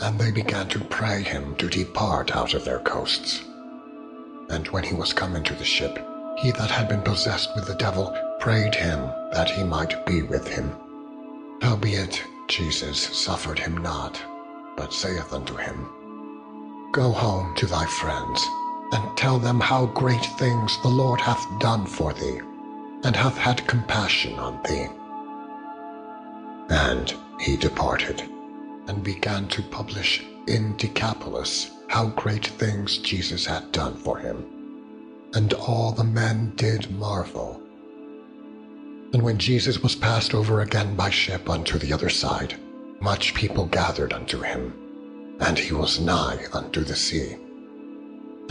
And 0.00 0.18
they 0.18 0.30
began 0.30 0.68
to 0.68 0.84
pray 0.84 1.22
him 1.22 1.56
to 1.56 1.68
depart 1.68 2.36
out 2.36 2.54
of 2.54 2.64
their 2.64 2.78
coasts. 2.80 3.42
And 4.50 4.68
when 4.68 4.84
he 4.84 4.94
was 4.94 5.12
come 5.12 5.34
into 5.34 5.54
the 5.54 5.64
ship, 5.64 5.98
he 6.38 6.50
that 6.52 6.70
had 6.70 6.88
been 6.88 7.02
possessed 7.02 7.50
with 7.54 7.66
the 7.66 7.74
devil 7.74 8.16
prayed 8.38 8.74
him 8.74 9.00
that 9.32 9.50
he 9.50 9.64
might 9.64 10.04
be 10.06 10.22
with 10.22 10.46
him. 10.46 10.72
Howbeit 11.62 12.22
Jesus 12.48 13.00
suffered 13.00 13.58
him 13.58 13.76
not, 13.78 14.20
but 14.76 14.92
saith 14.92 15.32
unto 15.32 15.56
him, 15.56 15.88
Go 16.92 17.10
home 17.10 17.54
to 17.56 17.66
thy 17.66 17.86
friends, 17.86 18.46
and 18.92 19.16
tell 19.16 19.38
them 19.38 19.58
how 19.58 19.86
great 19.86 20.24
things 20.38 20.78
the 20.82 20.88
Lord 20.88 21.20
hath 21.20 21.46
done 21.58 21.86
for 21.86 22.12
thee, 22.12 22.40
and 23.04 23.16
hath 23.16 23.36
had 23.36 23.66
compassion 23.66 24.38
on 24.38 24.62
thee. 24.62 24.86
And 26.68 27.14
he 27.40 27.56
departed, 27.56 28.22
and 28.86 29.02
began 29.02 29.48
to 29.48 29.62
publish 29.62 30.24
in 30.46 30.76
Decapolis 30.76 31.70
how 31.88 32.06
great 32.08 32.46
things 32.46 32.98
Jesus 32.98 33.46
had 33.46 33.72
done 33.72 33.94
for 33.94 34.18
him. 34.18 34.44
And 35.34 35.52
all 35.54 35.92
the 35.92 36.04
men 36.04 36.52
did 36.56 36.90
marvel. 36.98 37.60
And 39.12 39.22
when 39.22 39.38
Jesus 39.38 39.82
was 39.82 39.94
passed 39.94 40.34
over 40.34 40.60
again 40.60 40.94
by 40.94 41.10
ship 41.10 41.48
unto 41.48 41.78
the 41.78 41.92
other 41.92 42.08
side, 42.08 42.54
much 43.00 43.34
people 43.34 43.66
gathered 43.66 44.12
unto 44.12 44.40
him, 44.40 44.74
and 45.40 45.58
he 45.58 45.74
was 45.74 46.00
nigh 46.00 46.46
unto 46.52 46.82
the 46.82 46.96
sea. 46.96 47.36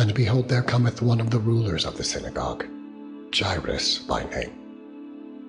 And 0.02 0.16
behold, 0.16 0.50
there 0.50 0.64
cometh 0.64 1.04
one 1.04 1.22
of 1.22 1.30
the 1.30 1.38
rulers 1.38 1.86
of 1.86 1.96
the 1.96 2.04
synagogue, 2.04 2.66
Jairus 3.36 4.00
by 4.00 4.24
name. 4.24 4.52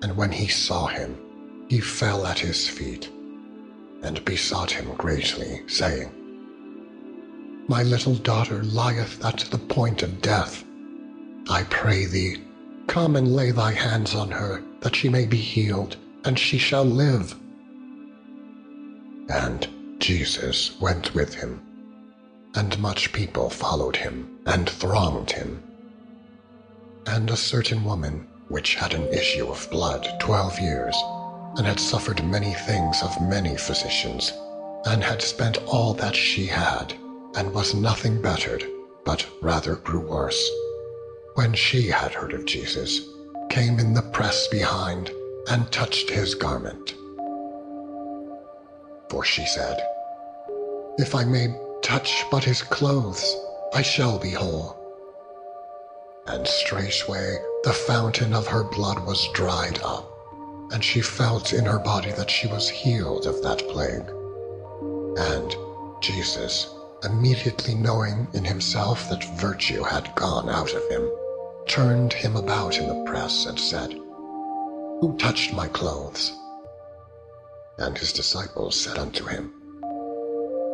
And 0.03 0.15
when 0.15 0.31
he 0.31 0.47
saw 0.47 0.85
him, 0.85 1.17
he 1.69 1.79
fell 1.79 2.27
at 2.27 2.37
his 2.37 2.67
feet, 2.67 3.11
and 4.03 4.23
besought 4.23 4.69
him 4.69 4.93
greatly, 4.93 5.63
saying, 5.67 6.11
My 7.67 7.81
little 7.81 8.13
daughter 8.13 8.61
lieth 8.61 9.25
at 9.25 9.39
the 9.39 9.57
point 9.57 10.03
of 10.03 10.21
death. 10.21 10.63
I 11.49 11.63
pray 11.71 12.05
thee, 12.05 12.43
come 12.85 13.15
and 13.15 13.35
lay 13.35 13.49
thy 13.49 13.71
hands 13.71 14.13
on 14.13 14.29
her, 14.29 14.61
that 14.81 14.95
she 14.95 15.09
may 15.09 15.25
be 15.25 15.37
healed, 15.37 15.97
and 16.25 16.37
she 16.37 16.59
shall 16.59 16.85
live. 16.85 17.33
And 19.29 19.67
Jesus 19.97 20.79
went 20.79 21.15
with 21.15 21.33
him, 21.33 21.59
and 22.55 22.77
much 22.79 23.11
people 23.13 23.49
followed 23.49 23.95
him 23.95 24.39
and 24.45 24.69
thronged 24.69 25.31
him. 25.31 25.63
And 27.07 27.29
a 27.29 27.37
certain 27.37 27.83
woman, 27.83 28.27
which 28.47 28.75
had 28.75 28.93
an 28.93 29.07
issue 29.07 29.47
of 29.47 29.69
blood 29.71 30.07
twelve 30.19 30.59
years, 30.59 30.95
and 31.57 31.65
had 31.65 31.79
suffered 31.79 32.23
many 32.25 32.53
things 32.53 33.01
of 33.01 33.21
many 33.21 33.57
physicians, 33.57 34.33
and 34.85 35.03
had 35.03 35.21
spent 35.21 35.57
all 35.65 35.93
that 35.95 36.15
she 36.15 36.45
had, 36.45 36.93
and 37.35 37.53
was 37.53 37.73
nothing 37.73 38.21
bettered, 38.21 38.63
but 39.05 39.25
rather 39.41 39.75
grew 39.75 40.07
worse, 40.07 40.49
when 41.35 41.53
she 41.53 41.87
had 41.87 42.13
heard 42.13 42.33
of 42.33 42.45
Jesus, 42.45 43.01
came 43.49 43.79
in 43.79 43.93
the 43.93 44.01
press 44.01 44.47
behind, 44.47 45.11
and 45.49 45.71
touched 45.71 46.09
his 46.09 46.35
garment. 46.35 46.93
For 49.09 49.23
she 49.23 49.45
said, 49.45 49.79
If 50.97 51.13
I 51.15 51.23
may 51.23 51.47
touch 51.83 52.25
but 52.31 52.43
his 52.43 52.61
clothes, 52.61 53.37
I 53.73 53.81
shall 53.81 54.17
be 54.17 54.31
whole. 54.31 54.79
And 56.25 56.47
straightway 56.47 57.37
the 57.63 57.73
fountain 57.73 58.33
of 58.33 58.47
her 58.47 58.63
blood 58.63 59.05
was 59.05 59.27
dried 59.33 59.79
up, 59.83 60.09
and 60.71 60.83
she 60.83 61.01
felt 61.01 61.53
in 61.53 61.65
her 61.65 61.79
body 61.79 62.11
that 62.13 62.31
she 62.31 62.47
was 62.47 62.69
healed 62.69 63.25
of 63.25 63.43
that 63.43 63.59
plague. 63.67 64.09
And 65.17 65.55
Jesus, 66.01 66.73
immediately 67.03 67.75
knowing 67.75 68.27
in 68.33 68.45
himself 68.45 69.09
that 69.09 69.37
virtue 69.37 69.83
had 69.83 70.15
gone 70.15 70.49
out 70.49 70.73
of 70.73 70.89
him, 70.89 71.11
turned 71.67 72.13
him 72.13 72.35
about 72.35 72.77
in 72.77 72.87
the 72.87 73.03
press 73.09 73.45
and 73.45 73.59
said, 73.59 73.91
Who 73.91 75.17
touched 75.19 75.53
my 75.53 75.67
clothes? 75.67 76.31
And 77.77 77.97
his 77.97 78.13
disciples 78.13 78.79
said 78.79 78.97
unto 78.97 79.25
him, 79.25 79.62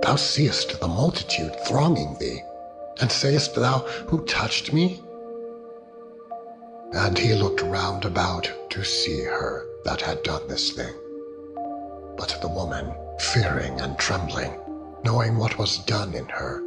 Thou 0.01 0.15
seest 0.15 0.79
the 0.79 0.87
multitude 0.87 1.55
thronging 1.67 2.17
thee, 2.19 2.41
and 3.01 3.11
sayest 3.11 3.55
thou, 3.55 3.79
Who 4.07 4.25
touched 4.25 4.71
me? 4.71 5.01
And 6.93 7.17
he 7.17 7.33
looked 7.33 7.61
round 7.61 8.05
about 8.05 8.49
to 8.71 8.83
see 8.83 9.21
her 9.23 9.65
that 9.83 10.01
had 10.01 10.23
done 10.23 10.47
this 10.47 10.71
thing. 10.71 10.93
But 12.17 12.37
the 12.41 12.47
woman, 12.47 12.93
fearing 13.19 13.79
and 13.81 13.97
trembling, 13.97 14.53
knowing 15.03 15.37
what 15.37 15.57
was 15.57 15.79
done 15.79 16.13
in 16.13 16.27
her, 16.29 16.61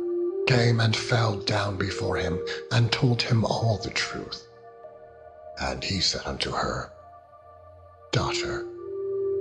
came 0.47 0.81
and 0.81 0.95
fell 0.95 1.37
down 1.37 1.77
before 1.77 2.17
him, 2.17 2.39
and 2.71 2.93
told 2.93 3.23
him 3.23 3.45
all 3.45 3.79
the 3.83 3.91
truth. 3.91 4.47
And 5.61 5.83
he 5.83 6.01
said 6.01 6.23
unto 6.27 6.51
her, 6.51 6.93
Daughter, 8.13 8.67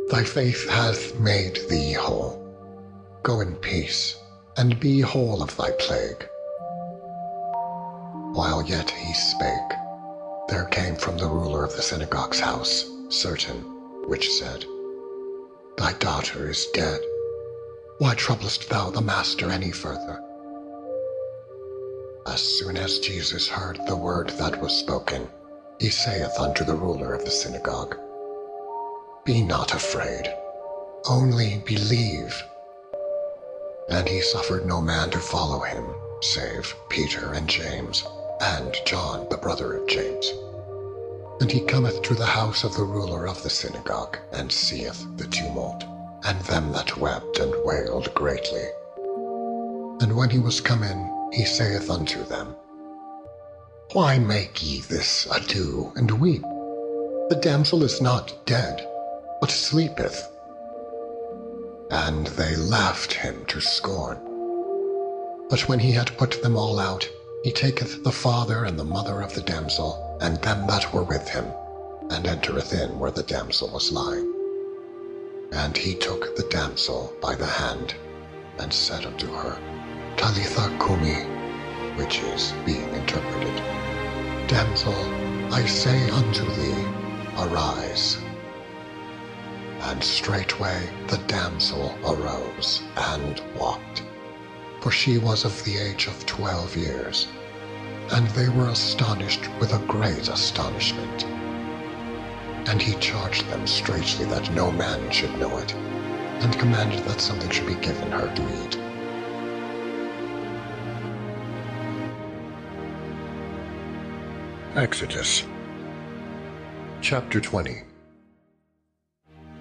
thy 0.09 0.23
faith 0.23 0.69
hath 0.69 1.19
made 1.19 1.59
thee 1.69 1.93
whole. 1.93 2.40
Go 3.23 3.39
in 3.39 3.55
peace, 3.57 4.15
and 4.57 4.79
be 4.79 5.01
whole 5.01 5.43
of 5.43 5.55
thy 5.55 5.69
plague. 5.71 6.27
While 8.33 8.63
yet 8.63 8.89
he 8.89 9.13
spake, 9.13 9.71
there 10.47 10.65
came 10.71 10.95
from 10.95 11.17
the 11.17 11.27
ruler 11.27 11.63
of 11.63 11.75
the 11.75 11.83
synagogue's 11.83 12.39
house 12.39 12.85
certain 13.09 13.61
which 14.07 14.31
said, 14.31 14.65
Thy 15.77 15.93
daughter 15.93 16.49
is 16.49 16.65
dead. 16.73 16.99
Why 17.99 18.15
troublest 18.15 18.69
thou 18.69 18.89
the 18.89 19.01
master 19.01 19.51
any 19.51 19.71
further? 19.71 20.19
As 22.25 22.41
soon 22.41 22.77
as 22.77 22.99
Jesus 22.99 23.47
heard 23.47 23.79
the 23.85 23.95
word 23.95 24.29
that 24.31 24.59
was 24.59 24.75
spoken, 24.75 25.27
he 25.79 25.89
saith 25.89 26.39
unto 26.39 26.63
the 26.63 26.75
ruler 26.75 27.13
of 27.13 27.23
the 27.23 27.31
synagogue, 27.31 27.97
Be 29.25 29.43
not 29.43 29.75
afraid, 29.75 30.33
only 31.07 31.61
believe. 31.65 32.43
And 33.91 34.07
he 34.07 34.21
suffered 34.21 34.65
no 34.65 34.79
man 34.79 35.09
to 35.09 35.19
follow 35.19 35.59
him, 35.59 35.85
save 36.21 36.73
Peter 36.87 37.33
and 37.33 37.47
James, 37.47 38.05
and 38.39 38.73
John 38.85 39.27
the 39.29 39.35
brother 39.35 39.73
of 39.73 39.87
James. 39.87 40.31
And 41.41 41.51
he 41.51 41.59
cometh 41.59 42.01
to 42.03 42.15
the 42.15 42.25
house 42.25 42.63
of 42.63 42.73
the 42.75 42.85
ruler 42.85 43.27
of 43.27 43.43
the 43.43 43.49
synagogue, 43.49 44.17
and 44.31 44.49
seeth 44.49 45.05
the 45.17 45.27
tumult, 45.27 45.83
and 46.23 46.39
them 46.41 46.71
that 46.71 46.97
wept 46.97 47.39
and 47.39 47.53
wailed 47.65 48.13
greatly. 48.13 48.63
And 49.99 50.15
when 50.15 50.29
he 50.29 50.39
was 50.39 50.61
come 50.61 50.83
in, 50.83 51.29
he 51.33 51.43
saith 51.43 51.89
unto 51.89 52.23
them, 52.23 52.55
Why 53.91 54.17
make 54.17 54.63
ye 54.63 54.79
this 54.81 55.27
ado 55.29 55.91
and 55.97 56.09
weep? 56.11 56.43
The 56.43 57.39
damsel 57.41 57.83
is 57.83 58.01
not 58.01 58.45
dead, 58.45 58.87
but 59.41 59.51
sleepeth. 59.51 60.29
And 61.91 62.27
they 62.27 62.55
laughed 62.55 63.13
him 63.13 63.45
to 63.47 63.59
scorn. 63.59 64.17
But 65.49 65.67
when 65.67 65.79
he 65.79 65.91
had 65.91 66.17
put 66.17 66.41
them 66.41 66.55
all 66.55 66.79
out, 66.79 67.07
he 67.43 67.51
taketh 67.51 68.03
the 68.03 68.11
father 68.11 68.63
and 68.63 68.79
the 68.79 68.85
mother 68.85 69.21
of 69.21 69.33
the 69.35 69.41
damsel, 69.41 70.17
and 70.21 70.37
them 70.37 70.65
that 70.67 70.93
were 70.93 71.03
with 71.03 71.27
him, 71.27 71.45
and 72.09 72.25
entereth 72.25 72.71
in 72.73 72.97
where 72.97 73.11
the 73.11 73.23
damsel 73.23 73.69
was 73.69 73.91
lying. 73.91 74.31
And 75.51 75.75
he 75.75 75.95
took 75.95 76.35
the 76.37 76.47
damsel 76.49 77.13
by 77.21 77.35
the 77.35 77.45
hand, 77.45 77.95
and 78.57 78.71
said 78.71 79.05
unto 79.05 79.27
her, 79.27 79.59
Talitha 80.15 80.69
cumi, 80.79 81.25
which 81.97 82.19
is 82.19 82.53
being 82.65 82.87
interpreted, 82.93 83.57
Damsel, 84.47 84.95
I 85.53 85.65
say 85.65 86.09
unto 86.09 86.45
thee, 86.45 86.85
arise. 87.37 88.17
And 89.83 90.03
straightway 90.03 90.89
the 91.07 91.17
damsel 91.27 91.97
arose 92.05 92.81
and 92.95 93.41
walked, 93.59 94.03
for 94.79 94.91
she 94.91 95.17
was 95.17 95.43
of 95.43 95.63
the 95.65 95.77
age 95.77 96.07
of 96.07 96.25
twelve 96.25 96.75
years. 96.77 97.27
And 98.11 98.27
they 98.29 98.49
were 98.49 98.69
astonished 98.69 99.49
with 99.59 99.73
a 99.73 99.85
great 99.87 100.27
astonishment. 100.27 101.25
And 102.67 102.81
he 102.81 102.95
charged 102.95 103.47
them 103.49 103.67
straitly 103.67 104.25
that 104.25 104.51
no 104.53 104.71
man 104.71 105.11
should 105.11 105.37
know 105.37 105.57
it, 105.57 105.73
and 105.73 106.57
commanded 106.59 107.03
that 107.05 107.19
something 107.19 107.49
should 107.49 107.67
be 107.67 107.75
given 107.75 108.11
her 108.11 108.33
to 108.33 108.63
eat. 108.63 108.77
Exodus 114.75 115.43
chapter 117.01 117.41
20 117.41 117.81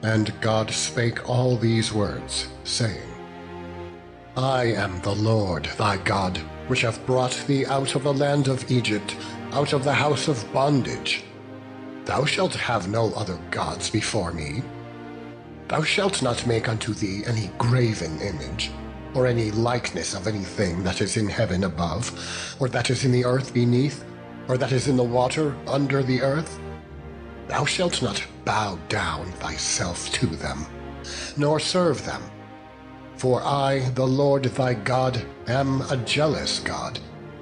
And 0.02 0.32
God 0.40 0.70
spake 0.70 1.28
all 1.28 1.56
these 1.56 1.92
words, 1.92 2.48
saying, 2.64 3.06
I 4.36 4.64
am 4.64 5.00
the 5.02 5.14
Lord 5.14 5.66
thy 5.76 5.98
God, 5.98 6.38
which 6.68 6.82
hath 6.82 7.04
brought 7.04 7.44
thee 7.46 7.66
out 7.66 7.94
of 7.94 8.04
the 8.04 8.14
land 8.14 8.48
of 8.48 8.70
Egypt, 8.70 9.14
out 9.52 9.72
of 9.74 9.84
the 9.84 9.92
house 9.92 10.28
of 10.28 10.50
bondage. 10.52 11.24
Thou 12.06 12.24
shalt 12.24 12.54
have 12.54 12.88
no 12.88 13.12
other 13.14 13.38
gods 13.50 13.90
before 13.90 14.32
me. 14.32 14.62
Thou 15.68 15.82
shalt 15.82 16.22
not 16.22 16.46
make 16.46 16.68
unto 16.68 16.94
thee 16.94 17.22
any 17.26 17.50
graven 17.58 18.20
image, 18.20 18.70
or 19.14 19.26
any 19.26 19.50
likeness 19.50 20.14
of 20.14 20.26
anything 20.26 20.82
that 20.82 21.00
is 21.00 21.16
in 21.16 21.28
heaven 21.28 21.64
above, 21.64 22.56
or 22.58 22.68
that 22.68 22.88
is 22.88 23.04
in 23.04 23.12
the 23.12 23.24
earth 23.24 23.52
beneath, 23.52 24.04
or 24.48 24.56
that 24.56 24.72
is 24.72 24.88
in 24.88 24.96
the 24.96 25.04
water 25.04 25.54
under 25.66 26.02
the 26.02 26.22
earth. 26.22 26.58
Thou 27.50 27.64
shalt 27.64 28.00
not 28.00 28.24
bow 28.44 28.78
down 28.88 29.32
thyself 29.32 30.08
to 30.12 30.26
them, 30.26 30.66
nor 31.36 31.58
serve 31.58 32.06
them. 32.06 32.22
For 33.16 33.42
I, 33.42 33.88
the 33.96 34.06
Lord 34.06 34.44
thy 34.44 34.74
God, 34.74 35.20
am 35.48 35.80
a 35.90 35.96
jealous 35.96 36.60
God, 36.60 37.00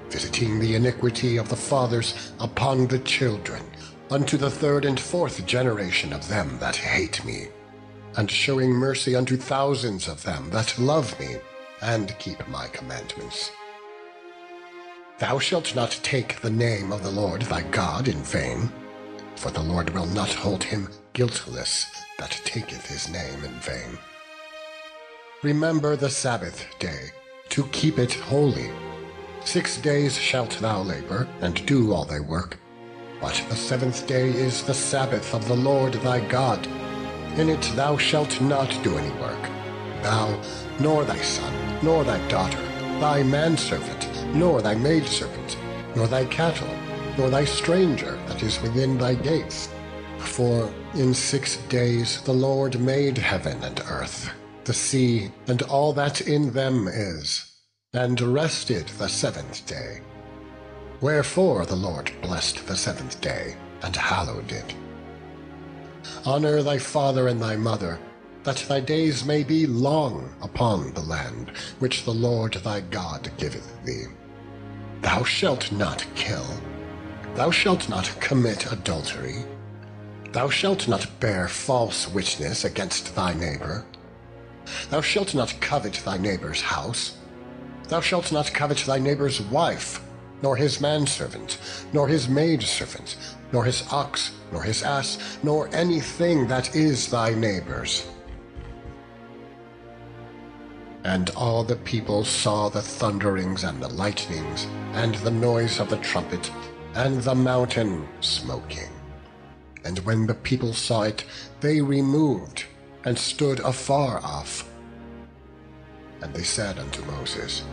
visiting 0.09 0.61
the 0.61 0.77
iniquity 0.77 1.37
of 1.37 1.51
the 1.51 1.57
fathers 1.57 2.33
upon 2.41 2.87
the 2.87 3.01
children, 3.01 3.63
unto 4.11 4.39
the 4.39 4.51
third 4.51 4.87
and 4.87 4.99
fourth 4.99 5.45
generation 5.45 6.15
of 6.15 6.27
them 6.27 6.59
that 6.59 6.77
hate 6.77 7.23
me, 7.27 7.49
and 8.17 8.31
showing 8.31 8.71
mercy 8.71 9.15
unto 9.15 9.37
thousands 9.37 10.09
of 10.09 10.23
them 10.23 10.49
that 10.49 10.79
love 10.79 11.21
me, 11.21 11.37
and 11.83 12.19
keep 12.19 12.49
my 12.49 12.67
commandments. 12.69 13.51
Thou 15.19 15.39
shalt 15.39 15.75
not 15.77 16.01
take 16.03 16.41
the 16.41 16.49
name 16.51 16.93
of 16.93 17.03
the 17.03 17.11
Lord 17.11 17.43
thy 17.43 17.61
God 17.61 18.09
in 18.09 18.23
vain, 18.23 18.73
for 19.39 19.53
the 19.53 19.63
Lord 19.63 19.91
will 19.91 20.07
not 20.07 20.33
hold 20.33 20.65
him 20.65 20.89
guiltless 21.13 21.87
that 22.19 22.41
taketh 22.45 22.85
his 22.89 23.09
name 23.09 23.45
in 23.45 23.53
vain. 23.61 23.97
Remember 25.45 25.95
the 25.95 26.11
Sabbath 26.11 26.67
day, 26.81 27.13
to 27.51 27.63
keep 27.69 28.01
it 28.01 28.15
holy. 28.15 28.69
Six 29.45 29.79
days 29.79 30.19
shalt 30.19 30.59
thou 30.59 30.83
labor, 30.83 31.29
and 31.41 31.65
do 31.67 31.93
all 31.93 32.05
thy 32.05 32.19
work. 32.19 32.59
But 33.21 33.41
the 33.49 33.55
seventh 33.55 34.09
day 34.09 34.29
is 34.31 34.65
the 34.65 34.75
Sabbath 34.75 35.33
of 35.33 35.47
the 35.47 35.57
Lord 35.57 35.93
thy 35.95 36.19
God. 36.29 36.67
In 37.37 37.49
it 37.49 37.63
thou 37.77 37.97
shalt 37.97 38.41
not 38.41 38.77
do 38.83 38.99
any 38.99 39.21
work, 39.21 39.43
thou, 40.03 40.37
nor 40.81 41.05
thy 41.05 41.21
son, 41.21 41.55
nor 41.81 42.03
thy 42.03 42.19
daughter, 42.27 42.63
thy 42.99 43.23
manservant, 43.23 44.35
nor 44.35 44.61
thy 44.61 44.75
maidservant, 44.75 45.57
nor 45.95 46.09
thy 46.09 46.25
cattle, 46.25 46.69
nor 47.19 47.29
thy 47.29 47.45
stranger 47.45 48.17
that 48.27 48.43
is 48.45 48.63
within 48.63 48.97
thy 48.97 49.15
gates. 49.15 49.69
For 50.19 50.73
in 50.95 51.13
six 51.13 51.57
days 51.69 52.23
the 52.23 52.33
Lord 52.33 52.81
made 52.81 53.19
heaven 53.19 53.63
and 53.65 53.81
earth, 53.91 54.31
the 54.65 54.73
sea, 54.73 55.33
and 55.49 55.61
all 55.63 55.93
that 55.95 56.21
in 56.23 56.53
them 56.53 56.87
is, 56.87 57.57
and 57.93 58.21
rested 58.21 58.87
the 58.99 59.09
seventh 59.09 59.67
day. 59.67 60.01
Wherefore 61.01 61.67
the 61.67 61.77
Lord 61.77 62.13
blessed 62.23 62.67
the 62.67 62.77
seventh 62.77 63.21
day, 63.21 63.57
and 63.83 63.95
hallowed 63.95 64.53
it. 64.53 64.75
Honour 66.25 66.63
thy 66.63 66.79
father 66.79 67.29
and 67.29 67.43
thy 67.43 67.57
mother, 67.57 67.99
that 68.45 68.65
thy 68.69 68.81
days 68.81 69.25
may 69.25 69.43
be 69.43 69.67
long 69.67 70.33
upon 70.41 70.95
the 70.95 71.03
land 71.03 71.51
which 71.81 72.05
the 72.05 72.15
Lord 72.15 72.55
thy 72.55 72.81
God 72.81 73.31
giveth 73.37 73.85
thee. 73.85 74.05
Thou 75.03 75.25
shalt 75.25 75.71
not 75.73 76.07
kill. 76.15 76.47
Thou 77.39 77.53
shalt 77.53 77.89
not 77.89 78.13
commit 78.19 78.73
adultery. 78.73 79.45
Thou 80.33 80.49
shalt 80.49 80.89
not 80.89 81.07
bear 81.21 81.47
false 81.47 82.09
witness 82.09 82.65
against 82.65 83.15
thy 83.15 83.33
neighbour. 83.33 83.85
Thou 84.91 85.01
shalt 85.01 85.37
not 85.37 85.55
covet 85.61 86.03
thy 86.05 86.19
neighbor's 86.19 86.61
house. 86.61 87.17
Thou 87.85 88.01
shalt 88.01 88.33
not 88.33 88.53
covet 88.53 88.79
thy 88.79 88.99
neighbor's 88.99 89.41
wife, 89.41 90.03
nor 90.43 90.57
his 90.57 90.81
manservant, 90.81 91.59
nor 91.93 92.09
his 92.09 92.29
maidservant, 92.29 93.17
nor 93.53 93.65
his 93.65 93.85
ox, 93.93 94.33
nor 94.51 94.65
his 94.65 94.83
ass, 94.83 95.39
nor 95.45 95.73
anything 95.73 96.49
that 96.49 96.75
is 96.75 97.07
thy 97.07 97.35
neighbor's. 97.35 98.05
And 101.05 101.31
all 101.37 101.63
the 101.63 101.77
people 101.77 102.25
saw 102.25 102.69
the 102.69 102.83
thunderings 102.83 103.63
and 103.63 103.81
the 103.81 103.91
lightnings, 103.91 104.67
and 104.95 105.15
the 105.15 105.31
noise 105.31 105.79
of 105.79 105.89
the 105.89 105.99
trumpet, 105.99 106.51
and 106.95 107.23
the 107.23 107.35
mountain 107.35 108.07
smoking. 108.21 108.91
And 109.85 109.99
when 110.01 110.27
the 110.27 110.35
people 110.35 110.73
saw 110.73 111.03
it, 111.03 111.25
they 111.61 111.81
removed, 111.81 112.65
and 113.05 113.19
stood 113.19 113.61
afar 113.61 114.21
off. 114.25 114.69
And 116.21 116.35
they 116.35 116.43
said 116.43 116.79
unto 116.79 117.05
Moses, 117.05 117.65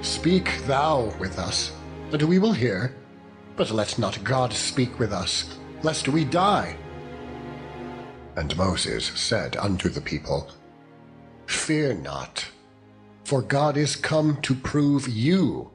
Speak 0.00 0.64
thou 0.66 1.14
with 1.20 1.38
us, 1.38 1.72
and 2.10 2.22
we 2.22 2.38
will 2.38 2.52
hear, 2.52 2.94
but 3.56 3.70
let 3.70 3.98
not 3.98 4.24
God 4.24 4.52
speak 4.52 4.98
with 4.98 5.12
us, 5.12 5.58
lest 5.82 6.08
we 6.08 6.24
die. 6.24 6.76
And 8.36 8.56
Moses 8.56 9.06
said 9.14 9.56
unto 9.56 9.88
the 9.88 10.00
people, 10.00 10.50
Fear 11.46 11.94
not, 11.94 12.46
for 13.24 13.42
God 13.42 13.76
is 13.76 13.94
come 13.94 14.40
to 14.42 14.54
prove 14.54 15.06
you, 15.08 15.70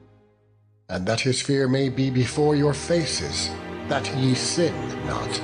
and 0.90 1.04
that 1.04 1.20
his 1.20 1.42
fear 1.42 1.68
may 1.68 1.90
be 1.90 2.08
before 2.08 2.56
your 2.56 2.72
faces, 2.72 3.50
that 3.88 4.14
ye 4.16 4.34
sin 4.34 4.74
not. 5.06 5.40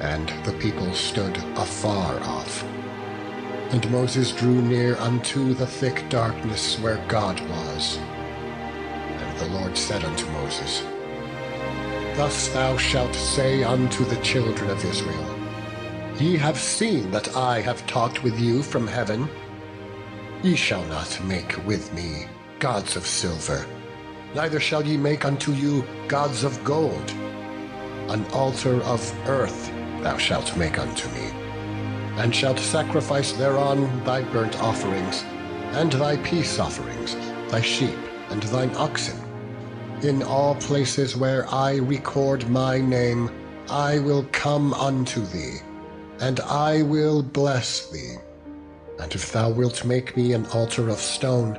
And 0.00 0.28
the 0.44 0.52
people 0.60 0.92
stood 0.94 1.36
afar 1.56 2.20
off. 2.20 2.62
And 3.72 3.90
Moses 3.90 4.30
drew 4.30 4.62
near 4.62 4.96
unto 4.98 5.52
the 5.52 5.66
thick 5.66 6.08
darkness 6.10 6.78
where 6.78 7.04
God 7.08 7.40
was. 7.48 7.96
And 7.96 9.38
the 9.38 9.58
Lord 9.58 9.76
said 9.76 10.04
unto 10.04 10.30
Moses, 10.30 10.82
Thus 12.16 12.48
thou 12.48 12.76
shalt 12.76 13.14
say 13.16 13.64
unto 13.64 14.04
the 14.04 14.22
children 14.22 14.70
of 14.70 14.84
Israel, 14.84 15.38
Ye 16.20 16.36
have 16.36 16.58
seen 16.58 17.10
that 17.10 17.34
I 17.34 17.62
have 17.62 17.84
talked 17.88 18.22
with 18.22 18.38
you 18.38 18.62
from 18.62 18.86
heaven. 18.86 19.28
Ye 20.44 20.54
shall 20.54 20.84
not 20.84 21.18
make 21.24 21.66
with 21.66 21.92
me 21.94 22.26
gods 22.62 22.94
of 22.94 23.04
silver, 23.04 23.66
neither 24.36 24.60
shall 24.60 24.86
ye 24.86 24.96
make 24.96 25.24
unto 25.24 25.50
you 25.50 25.84
gods 26.06 26.44
of 26.44 26.62
gold. 26.62 27.10
An 28.08 28.24
altar 28.26 28.80
of 28.84 29.02
earth 29.28 29.68
thou 30.00 30.16
shalt 30.16 30.56
make 30.56 30.78
unto 30.78 31.08
me, 31.08 31.26
and 32.18 32.32
shalt 32.32 32.60
sacrifice 32.60 33.32
thereon 33.32 34.04
thy 34.04 34.22
burnt 34.30 34.62
offerings, 34.62 35.24
and 35.72 35.90
thy 35.90 36.16
peace 36.18 36.60
offerings, 36.60 37.16
thy 37.50 37.60
sheep, 37.60 37.98
and 38.30 38.44
thine 38.44 38.72
oxen. 38.76 39.18
In 40.02 40.22
all 40.22 40.54
places 40.54 41.16
where 41.16 41.52
I 41.52 41.78
record 41.78 42.48
my 42.48 42.78
name, 42.80 43.28
I 43.70 43.98
will 43.98 44.24
come 44.30 44.72
unto 44.74 45.20
thee, 45.20 45.56
and 46.20 46.38
I 46.38 46.82
will 46.82 47.24
bless 47.24 47.90
thee. 47.90 48.18
And 49.02 49.12
if 49.16 49.32
thou 49.32 49.50
wilt 49.50 49.84
make 49.84 50.16
me 50.16 50.32
an 50.32 50.46
altar 50.46 50.88
of 50.88 50.98
stone, 50.98 51.58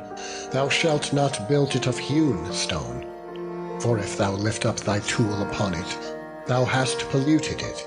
thou 0.52 0.70
shalt 0.70 1.12
not 1.12 1.50
build 1.50 1.76
it 1.76 1.88
of 1.88 1.98
hewn 1.98 2.50
stone. 2.54 3.06
For 3.82 4.00
if 4.00 4.18
thou 4.18 4.32
lift 4.32 4.66
up 4.66 4.78
thy 4.78 5.00
tool 5.00 5.42
upon 5.42 5.74
it, 5.74 5.98
thou 6.48 6.64
hast 6.64 7.10
polluted 7.10 7.62
it. 7.62 7.86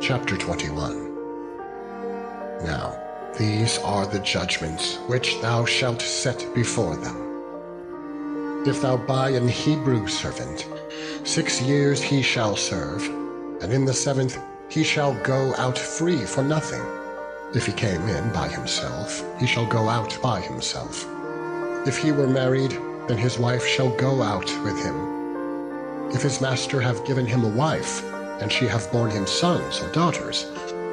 Chapter 0.00 0.36
21 0.36 1.14
Now 2.64 3.00
these 3.38 3.78
are 3.78 4.06
the 4.06 4.18
judgments 4.18 4.96
which 5.06 5.40
thou 5.40 5.64
shalt 5.64 6.02
set 6.02 6.52
before 6.56 6.96
them. 6.96 8.64
If 8.66 8.82
thou 8.82 8.96
buy 8.96 9.30
an 9.30 9.46
Hebrew 9.46 10.08
servant, 10.08 10.66
six 11.22 11.62
years 11.62 12.02
he 12.02 12.22
shall 12.22 12.56
serve, 12.56 13.04
and 13.62 13.72
in 13.72 13.84
the 13.84 13.94
seventh 13.94 14.36
he 14.68 14.82
shall 14.82 15.14
go 15.22 15.54
out 15.54 15.78
free 15.78 16.24
for 16.24 16.42
nothing. 16.42 16.82
If 17.54 17.64
he 17.64 17.72
came 17.72 18.06
in 18.08 18.30
by 18.32 18.46
himself, 18.48 19.24
he 19.40 19.46
shall 19.46 19.64
go 19.64 19.88
out 19.88 20.18
by 20.22 20.40
himself. 20.40 21.06
If 21.86 21.96
he 21.96 22.12
were 22.12 22.26
married, 22.26 22.72
then 23.08 23.16
his 23.16 23.38
wife 23.38 23.66
shall 23.66 23.88
go 23.96 24.22
out 24.22 24.44
with 24.62 24.78
him. 24.84 26.10
If 26.10 26.20
his 26.20 26.42
master 26.42 26.78
have 26.78 27.06
given 27.06 27.24
him 27.24 27.44
a 27.44 27.56
wife, 27.56 28.04
and 28.42 28.52
she 28.52 28.66
have 28.66 28.92
borne 28.92 29.10
him 29.10 29.26
sons 29.26 29.80
or 29.80 29.90
daughters, 29.92 30.44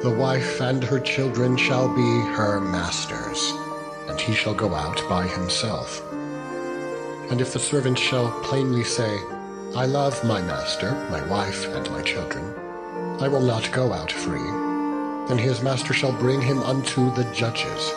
the 0.02 0.16
wife 0.18 0.62
and 0.62 0.82
her 0.82 0.98
children 0.98 1.58
shall 1.58 1.94
be 1.94 2.20
her 2.34 2.58
master's, 2.58 3.52
and 4.08 4.18
he 4.18 4.32
shall 4.32 4.54
go 4.54 4.74
out 4.74 5.02
by 5.10 5.26
himself. 5.26 6.02
And 7.30 7.42
if 7.42 7.52
the 7.52 7.58
servant 7.58 7.98
shall 7.98 8.30
plainly 8.40 8.84
say, 8.84 9.18
I 9.74 9.84
love 9.84 10.24
my 10.24 10.40
master, 10.40 10.92
my 11.10 11.22
wife, 11.28 11.66
and 11.66 11.90
my 11.90 12.00
children, 12.00 12.54
I 13.20 13.28
will 13.28 13.42
not 13.42 13.70
go 13.72 13.92
out 13.92 14.10
free. 14.10 14.65
Then 15.28 15.38
his 15.38 15.62
master 15.62 15.92
shall 15.92 16.12
bring 16.12 16.40
him 16.40 16.62
unto 16.62 17.12
the 17.14 17.24
judges. 17.32 17.92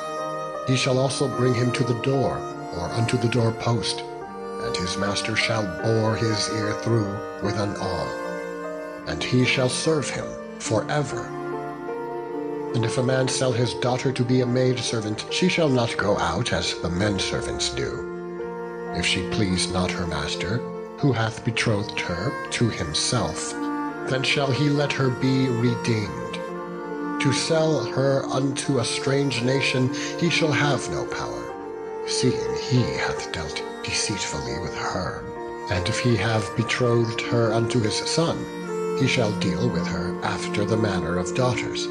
He 0.68 0.76
shall 0.76 0.98
also 0.98 1.28
bring 1.38 1.54
him 1.54 1.72
to 1.74 1.84
the 1.84 2.00
door, 2.02 2.38
or 2.76 2.90
unto 2.92 3.18
the 3.18 3.28
door 3.28 3.52
post, 3.52 4.04
and 4.64 4.76
his 4.76 4.98
master 4.98 5.36
shall 5.36 5.64
bore 5.84 6.16
his 6.16 6.50
ear 6.50 6.74
through 6.82 7.18
with 7.44 7.58
an 7.60 7.76
awl, 7.78 8.08
and 9.08 9.24
he 9.24 9.46
shall 9.46 9.70
serve 9.70 10.10
him 10.10 10.26
for 10.60 10.90
ever. 10.90 11.26
And 12.76 12.86
if 12.86 12.98
a 12.98 13.04
man 13.04 13.28
sell 13.28 13.52
his 13.52 13.74
daughter 13.76 14.12
to 14.12 14.24
be 14.24 14.42
a 14.42 14.46
maidservant, 14.46 15.26
she 15.32 15.50
shall 15.50 15.70
not 15.70 15.98
go 15.98 16.18
out 16.20 16.54
as 16.54 16.80
the 16.82 16.90
men 16.90 17.18
servants 17.18 17.70
do. 17.70 18.06
If 18.96 19.06
she 19.06 19.28
please 19.32 19.72
not 19.72 19.92
her 19.92 20.06
master, 20.06 20.58
who 20.98 21.12
hath 21.12 21.46
betrothed 21.46 22.00
her 22.00 22.32
to 22.52 22.70
himself, 22.70 23.54
then 24.10 24.22
shall 24.24 24.52
he 24.52 24.70
let 24.70 24.92
her 24.94 25.10
be 25.10 25.48
redeemed. 25.48 26.29
To 27.22 27.34
sell 27.34 27.84
her 27.84 28.24
unto 28.28 28.80
a 28.80 28.86
strange 28.86 29.44
nation 29.44 29.94
he 30.20 30.30
shall 30.30 30.54
have 30.54 30.90
no 30.90 31.06
power, 31.06 31.54
seeing 32.08 32.56
he 32.70 32.82
hath 32.98 33.34
dealt 33.34 33.62
deceitfully 33.84 34.58
with 34.60 34.74
her. 34.76 35.22
And 35.70 35.86
if 35.90 36.00
he 36.00 36.16
have 36.16 36.50
betrothed 36.56 37.20
her 37.20 37.52
unto 37.52 37.82
his 37.82 37.96
son, 37.96 38.38
he 39.00 39.08
shall 39.08 39.38
deal 39.40 39.70
with 39.70 39.86
her 39.88 40.18
after 40.24 40.64
the 40.64 40.78
manner 40.78 41.18
of 41.18 41.36
daughters. 41.36 41.88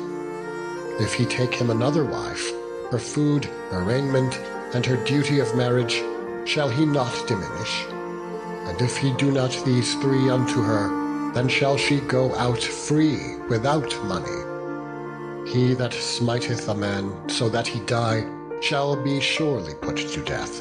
If 0.99 1.13
he 1.13 1.27
take 1.27 1.53
him 1.53 1.69
another 1.69 2.07
wife, 2.07 2.51
her 2.91 2.99
food, 2.99 3.45
her 3.71 3.83
raiment, 3.83 4.35
and 4.73 4.87
her 4.87 4.97
duty 5.05 5.41
of 5.41 5.55
marriage 5.55 6.03
shall 6.49 6.71
he 6.71 6.87
not 6.87 7.29
diminish. 7.29 7.85
And 8.65 8.81
if 8.81 8.97
he 8.97 9.13
do 9.17 9.31
not 9.31 9.53
these 9.67 9.95
three 9.97 10.31
unto 10.31 10.63
her, 10.63 11.33
then 11.35 11.49
shall 11.49 11.77
she 11.77 12.01
go 12.01 12.35
out 12.37 12.63
free 12.63 13.37
without 13.51 13.95
money. 14.07 14.58
He 15.49 15.73
that 15.75 15.95
smiteth 15.95 16.69
a 16.69 16.75
man 16.75 17.27
so 17.27 17.49
that 17.49 17.67
he 17.67 17.81
die 17.81 18.27
shall 18.61 19.03
be 19.03 19.19
surely 19.19 19.73
put 19.81 19.97
to 19.97 20.23
death. 20.23 20.61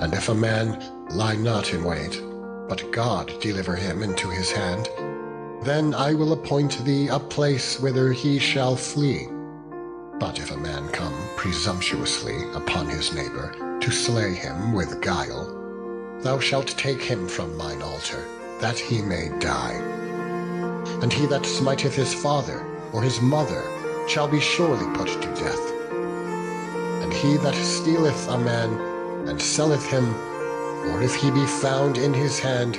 And 0.00 0.14
if 0.14 0.30
a 0.30 0.34
man 0.34 0.82
lie 1.10 1.36
not 1.36 1.74
in 1.74 1.84
wait, 1.84 2.22
but 2.70 2.90
God 2.90 3.30
deliver 3.38 3.76
him 3.76 4.02
into 4.02 4.30
his 4.30 4.50
hand, 4.50 4.88
then 5.62 5.92
I 5.92 6.14
will 6.14 6.32
appoint 6.32 6.82
thee 6.86 7.08
a 7.08 7.18
place 7.18 7.78
whither 7.78 8.12
he 8.12 8.38
shall 8.38 8.76
flee. 8.76 9.28
But 10.18 10.38
if 10.38 10.52
a 10.52 10.56
man 10.56 10.88
come 10.88 11.14
presumptuously 11.36 12.50
upon 12.54 12.88
his 12.88 13.12
neighbour, 13.12 13.78
to 13.82 13.90
slay 13.90 14.32
him 14.32 14.72
with 14.72 15.02
guile, 15.02 15.52
thou 16.22 16.38
shalt 16.38 16.68
take 16.68 17.02
him 17.02 17.28
from 17.28 17.54
mine 17.58 17.82
altar, 17.82 18.24
that 18.58 18.78
he 18.78 19.02
may 19.02 19.28
die. 19.38 19.74
And 21.02 21.12
he 21.12 21.26
that 21.26 21.44
smiteth 21.44 21.94
his 21.94 22.14
father 22.14 22.65
or 22.92 23.02
his 23.02 23.20
mother 23.20 23.62
shall 24.08 24.28
be 24.28 24.40
surely 24.40 24.86
put 24.96 25.08
to 25.08 25.34
death. 25.34 25.72
And 27.02 27.12
he 27.12 27.36
that 27.38 27.54
stealeth 27.54 28.28
a 28.28 28.38
man 28.38 29.28
and 29.28 29.40
selleth 29.40 29.86
him, 29.86 30.14
or 30.90 31.02
if 31.02 31.14
he 31.14 31.30
be 31.30 31.46
found 31.46 31.98
in 31.98 32.14
his 32.14 32.38
hand, 32.38 32.78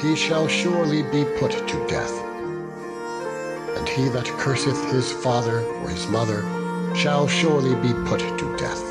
he 0.00 0.16
shall 0.16 0.48
surely 0.48 1.02
be 1.02 1.24
put 1.38 1.52
to 1.52 1.86
death. 1.86 2.12
And 3.76 3.88
he 3.88 4.08
that 4.08 4.26
curseth 4.38 4.90
his 4.90 5.12
father 5.12 5.60
or 5.60 5.88
his 5.88 6.06
mother 6.08 6.42
shall 6.94 7.26
surely 7.26 7.74
be 7.76 7.92
put 8.08 8.20
to 8.20 8.56
death. 8.56 8.82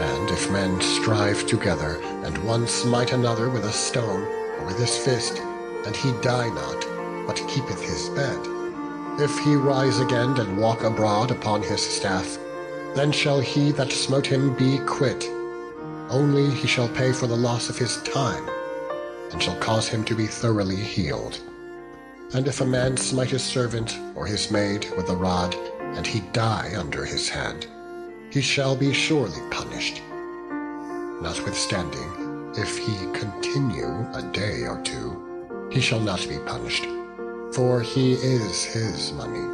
And 0.00 0.30
if 0.30 0.50
men 0.50 0.80
strive 0.80 1.46
together, 1.46 2.00
and 2.24 2.36
one 2.38 2.66
smite 2.66 3.12
another 3.12 3.50
with 3.50 3.64
a 3.64 3.72
stone 3.72 4.22
or 4.58 4.66
with 4.66 4.78
his 4.78 4.96
fist, 4.96 5.38
and 5.86 5.94
he 5.94 6.12
die 6.22 6.48
not, 6.48 7.26
but 7.26 7.36
keepeth 7.48 7.82
his 7.82 8.08
bed, 8.10 8.51
if 9.20 9.38
he 9.40 9.54
rise 9.54 10.00
again 10.00 10.38
and 10.38 10.58
walk 10.58 10.82
abroad 10.82 11.30
upon 11.30 11.62
his 11.62 11.84
staff, 11.84 12.38
then 12.94 13.12
shall 13.12 13.40
he 13.40 13.70
that 13.72 13.92
smote 13.92 14.26
him 14.26 14.54
be 14.56 14.78
quit. 14.86 15.28
Only 16.08 16.50
he 16.50 16.66
shall 16.66 16.88
pay 16.88 17.12
for 17.12 17.26
the 17.26 17.36
loss 17.36 17.68
of 17.68 17.78
his 17.78 18.02
time, 18.02 18.48
and 19.30 19.42
shall 19.42 19.58
cause 19.60 19.88
him 19.88 20.04
to 20.04 20.14
be 20.14 20.26
thoroughly 20.26 20.76
healed. 20.76 21.40
And 22.34 22.48
if 22.48 22.60
a 22.60 22.66
man 22.66 22.96
smite 22.96 23.30
his 23.30 23.42
servant 23.42 23.98
or 24.14 24.26
his 24.26 24.50
maid 24.50 24.86
with 24.96 25.08
a 25.10 25.16
rod, 25.16 25.54
and 25.80 26.06
he 26.06 26.20
die 26.32 26.72
under 26.76 27.04
his 27.04 27.28
hand, 27.28 27.66
he 28.30 28.40
shall 28.40 28.74
be 28.74 28.92
surely 28.94 29.40
punished. 29.50 30.00
Notwithstanding, 31.20 32.52
if 32.56 32.78
he 32.78 32.94
continue 33.12 34.06
a 34.14 34.22
day 34.32 34.62
or 34.62 34.80
two, 34.82 35.68
he 35.70 35.80
shall 35.80 36.00
not 36.00 36.26
be 36.28 36.38
punished, 36.38 36.86
for 37.54 37.80
he 37.80 38.12
is 38.14 38.64
his 38.64 39.12
money. 39.12 39.46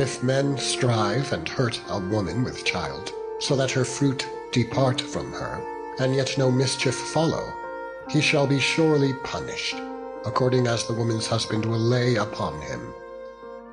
If 0.00 0.22
men 0.22 0.58
strive 0.58 1.32
and 1.32 1.48
hurt 1.48 1.80
a 1.88 1.98
woman 1.98 2.44
with 2.44 2.64
child, 2.64 3.12
so 3.38 3.56
that 3.56 3.70
her 3.70 3.84
fruit 3.84 4.26
depart 4.52 5.00
from 5.00 5.32
her, 5.32 5.60
and 5.98 6.14
yet 6.14 6.36
no 6.38 6.50
mischief 6.50 6.94
follow, 6.94 7.52
he 8.10 8.20
shall 8.20 8.46
be 8.46 8.60
surely 8.60 9.12
punished, 9.24 9.76
according 10.24 10.66
as 10.66 10.86
the 10.86 10.94
woman's 10.94 11.26
husband 11.26 11.64
will 11.64 11.78
lay 11.78 12.16
upon 12.16 12.60
him 12.60 12.94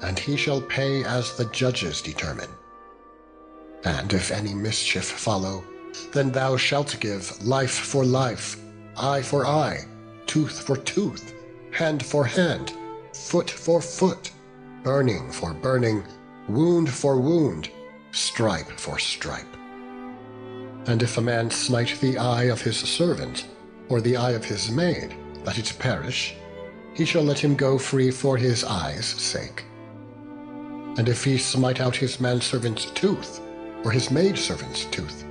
and 0.03 0.19
he 0.19 0.35
shall 0.35 0.61
pay 0.61 1.03
as 1.05 1.35
the 1.35 1.45
judges 1.45 2.01
determine. 2.01 2.49
And 3.85 4.11
if 4.13 4.31
any 4.31 4.53
mischief 4.53 5.05
follow, 5.05 5.63
then 6.11 6.31
thou 6.31 6.57
shalt 6.57 6.97
give 6.99 7.43
life 7.43 7.71
for 7.71 8.05
life, 8.05 8.57
eye 8.97 9.21
for 9.21 9.45
eye, 9.45 9.85
tooth 10.25 10.61
for 10.61 10.77
tooth, 10.77 11.33
hand 11.73 12.05
for 12.05 12.23
hand, 12.23 12.73
foot 13.13 13.49
for 13.49 13.81
foot, 13.81 14.31
burning 14.83 15.31
for 15.31 15.53
burning, 15.53 16.03
wound 16.47 16.89
for 16.89 17.19
wound, 17.19 17.69
stripe 18.11 18.69
for 18.77 18.99
stripe. 18.99 19.57
And 20.85 21.01
if 21.01 21.17
a 21.17 21.21
man 21.21 21.49
smite 21.49 21.97
the 21.99 22.17
eye 22.17 22.43
of 22.43 22.61
his 22.61 22.77
servant, 22.77 23.47
or 23.89 24.01
the 24.01 24.17
eye 24.17 24.31
of 24.31 24.45
his 24.45 24.69
maid, 24.69 25.15
that 25.43 25.57
it 25.57 25.73
perish, 25.79 26.35
he 26.93 27.05
shall 27.05 27.23
let 27.23 27.39
him 27.39 27.55
go 27.55 27.77
free 27.77 28.11
for 28.11 28.37
his 28.37 28.63
eye's 28.63 29.05
sake. 29.05 29.65
And 30.97 31.09
if 31.09 31.23
he 31.23 31.37
smite 31.37 31.81
out 31.81 31.95
his 31.95 32.19
manservant's 32.19 32.85
tooth, 32.91 33.41
or 33.83 33.91
his 33.91 34.11
maidservant's 34.11 34.85
tooth, 34.85 35.25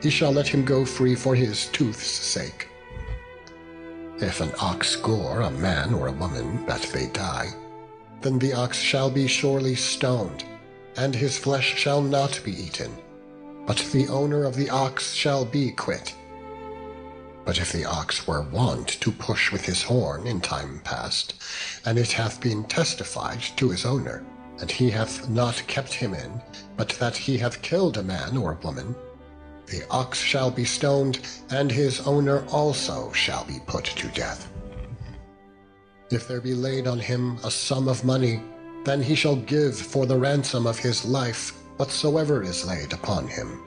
he 0.00 0.10
shall 0.10 0.30
let 0.30 0.46
him 0.46 0.64
go 0.64 0.84
free 0.84 1.16
for 1.16 1.34
his 1.34 1.66
tooth's 1.66 2.06
sake. 2.06 2.68
If 4.20 4.40
an 4.40 4.52
ox 4.60 4.96
gore 4.96 5.42
a 5.42 5.50
man 5.50 5.94
or 5.94 6.08
a 6.08 6.12
woman 6.12 6.66
that 6.66 6.82
they 6.92 7.06
die, 7.06 7.50
then 8.20 8.40
the 8.40 8.52
ox 8.52 8.76
shall 8.76 9.10
be 9.10 9.28
surely 9.28 9.76
stoned, 9.76 10.44
and 10.96 11.14
his 11.14 11.38
flesh 11.38 11.76
shall 11.76 12.02
not 12.02 12.40
be 12.44 12.50
eaten, 12.50 12.90
but 13.64 13.76
the 13.92 14.08
owner 14.08 14.42
of 14.42 14.56
the 14.56 14.70
ox 14.70 15.12
shall 15.12 15.44
be 15.44 15.70
quit. 15.70 16.16
But 17.44 17.58
if 17.58 17.70
the 17.70 17.84
ox 17.84 18.26
were 18.26 18.42
wont 18.42 18.88
to 18.88 19.12
push 19.12 19.52
with 19.52 19.64
his 19.64 19.84
horn 19.84 20.26
in 20.26 20.40
time 20.40 20.80
past, 20.82 21.34
and 21.84 21.96
it 21.96 22.10
hath 22.10 22.40
been 22.40 22.64
testified 22.64 23.42
to 23.56 23.70
his 23.70 23.86
owner, 23.86 24.24
and 24.58 24.68
he 24.68 24.90
hath 24.90 25.28
not 25.28 25.62
kept 25.68 25.94
him 25.94 26.12
in, 26.12 26.42
but 26.76 26.88
that 26.98 27.16
he 27.16 27.38
hath 27.38 27.62
killed 27.62 27.96
a 27.96 28.02
man 28.02 28.36
or 28.36 28.52
a 28.52 28.66
woman, 28.66 28.96
the 29.70 29.86
ox 29.90 30.18
shall 30.18 30.50
be 30.50 30.64
stoned, 30.64 31.20
and 31.50 31.70
his 31.70 32.00
owner 32.06 32.44
also 32.48 33.12
shall 33.12 33.44
be 33.44 33.58
put 33.66 33.84
to 33.84 34.08
death. 34.08 34.50
If 36.10 36.26
there 36.26 36.40
be 36.40 36.54
laid 36.54 36.86
on 36.86 36.98
him 36.98 37.38
a 37.44 37.50
sum 37.50 37.88
of 37.88 38.04
money, 38.04 38.42
then 38.84 39.02
he 39.02 39.14
shall 39.14 39.36
give 39.36 39.76
for 39.76 40.06
the 40.06 40.16
ransom 40.16 40.66
of 40.66 40.78
his 40.78 41.04
life 41.04 41.52
whatsoever 41.76 42.42
is 42.42 42.66
laid 42.66 42.92
upon 42.92 43.28
him. 43.28 43.62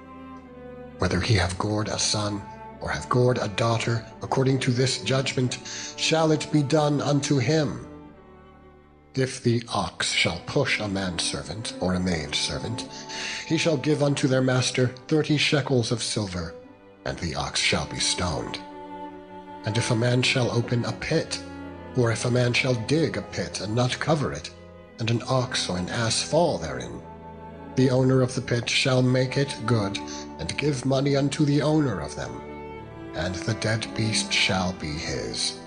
Whether 0.97 1.19
he 1.19 1.35
have 1.35 1.57
gored 1.57 1.87
a 1.87 1.99
son, 1.99 2.41
or 2.81 2.89
have 2.89 3.07
gored 3.09 3.37
a 3.37 3.47
daughter, 3.49 4.03
according 4.23 4.59
to 4.59 4.71
this 4.71 5.03
judgment, 5.03 5.59
shall 5.97 6.31
it 6.31 6.51
be 6.51 6.63
done 6.63 6.99
unto 7.01 7.37
him 7.37 7.87
if 9.15 9.43
the 9.43 9.61
ox 9.73 10.11
shall 10.11 10.39
push 10.45 10.79
a 10.79 10.87
manservant 10.87 11.73
or 11.81 11.95
a 11.95 11.99
maidservant, 11.99 12.87
he 13.45 13.57
shall 13.57 13.77
give 13.77 14.01
unto 14.01 14.27
their 14.27 14.41
master 14.41 14.87
thirty 15.07 15.37
shekels 15.37 15.91
of 15.91 16.01
silver, 16.01 16.55
and 17.05 17.17
the 17.19 17.35
ox 17.35 17.59
shall 17.59 17.85
be 17.87 17.99
stoned. 17.99 18.59
And 19.65 19.77
if 19.77 19.91
a 19.91 19.95
man 19.95 20.21
shall 20.21 20.49
open 20.51 20.85
a 20.85 20.93
pit, 20.93 21.43
or 21.97 22.11
if 22.11 22.25
a 22.25 22.31
man 22.31 22.53
shall 22.53 22.75
dig 22.87 23.17
a 23.17 23.21
pit 23.21 23.59
and 23.61 23.75
not 23.75 23.99
cover 23.99 24.31
it, 24.31 24.49
and 24.99 25.11
an 25.11 25.21
ox 25.27 25.69
or 25.69 25.77
an 25.77 25.89
ass 25.89 26.23
fall 26.23 26.57
therein, 26.57 27.01
the 27.75 27.89
owner 27.89 28.21
of 28.21 28.33
the 28.33 28.41
pit 28.41 28.69
shall 28.69 29.01
make 29.01 29.37
it 29.37 29.55
good, 29.65 29.97
and 30.39 30.57
give 30.57 30.85
money 30.85 31.15
unto 31.15 31.45
the 31.45 31.61
owner 31.61 31.99
of 31.99 32.15
them, 32.15 32.41
and 33.15 33.35
the 33.35 33.55
dead 33.55 33.85
beast 33.95 34.31
shall 34.31 34.73
be 34.73 34.91
his. 34.91 35.60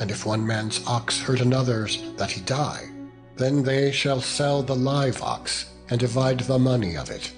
And 0.00 0.10
if 0.10 0.24
one 0.24 0.46
man's 0.46 0.84
ox 0.86 1.20
hurt 1.20 1.42
another's, 1.42 2.02
that 2.16 2.30
he 2.30 2.40
die, 2.40 2.88
then 3.36 3.62
they 3.62 3.92
shall 3.92 4.20
sell 4.22 4.62
the 4.62 4.74
live 4.74 5.22
ox, 5.22 5.66
and 5.90 6.00
divide 6.00 6.40
the 6.40 6.58
money 6.58 6.96
of 6.96 7.10
it, 7.10 7.30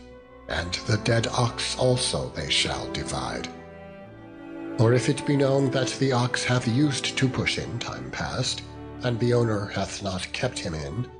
and 0.48 0.72
the 0.86 0.98
dead 0.98 1.26
ox 1.26 1.76
also 1.76 2.28
they 2.30 2.48
shall 2.48 2.90
divide. 2.92 3.48
Or 4.78 4.92
if 4.92 5.08
it 5.08 5.26
be 5.26 5.36
known 5.36 5.70
that 5.72 5.88
the 5.98 6.12
ox 6.12 6.44
hath 6.44 6.68
used 6.68 7.16
to 7.18 7.28
push 7.28 7.58
in 7.58 7.78
time 7.80 8.10
past, 8.12 8.62
and 9.02 9.18
the 9.18 9.34
owner 9.34 9.66
hath 9.66 10.02
not 10.02 10.32
kept 10.32 10.58
him 10.58 10.74
in, 10.74 11.10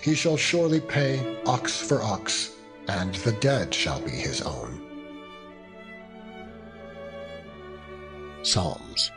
he 0.00 0.14
shall 0.14 0.36
surely 0.36 0.80
pay 0.80 1.40
ox 1.46 1.80
for 1.80 2.02
ox, 2.02 2.52
and 2.88 3.14
the 3.16 3.32
dead 3.32 3.72
shall 3.72 4.00
be 4.00 4.10
his 4.10 4.42
own. 4.42 4.80
Psalms 8.42 9.10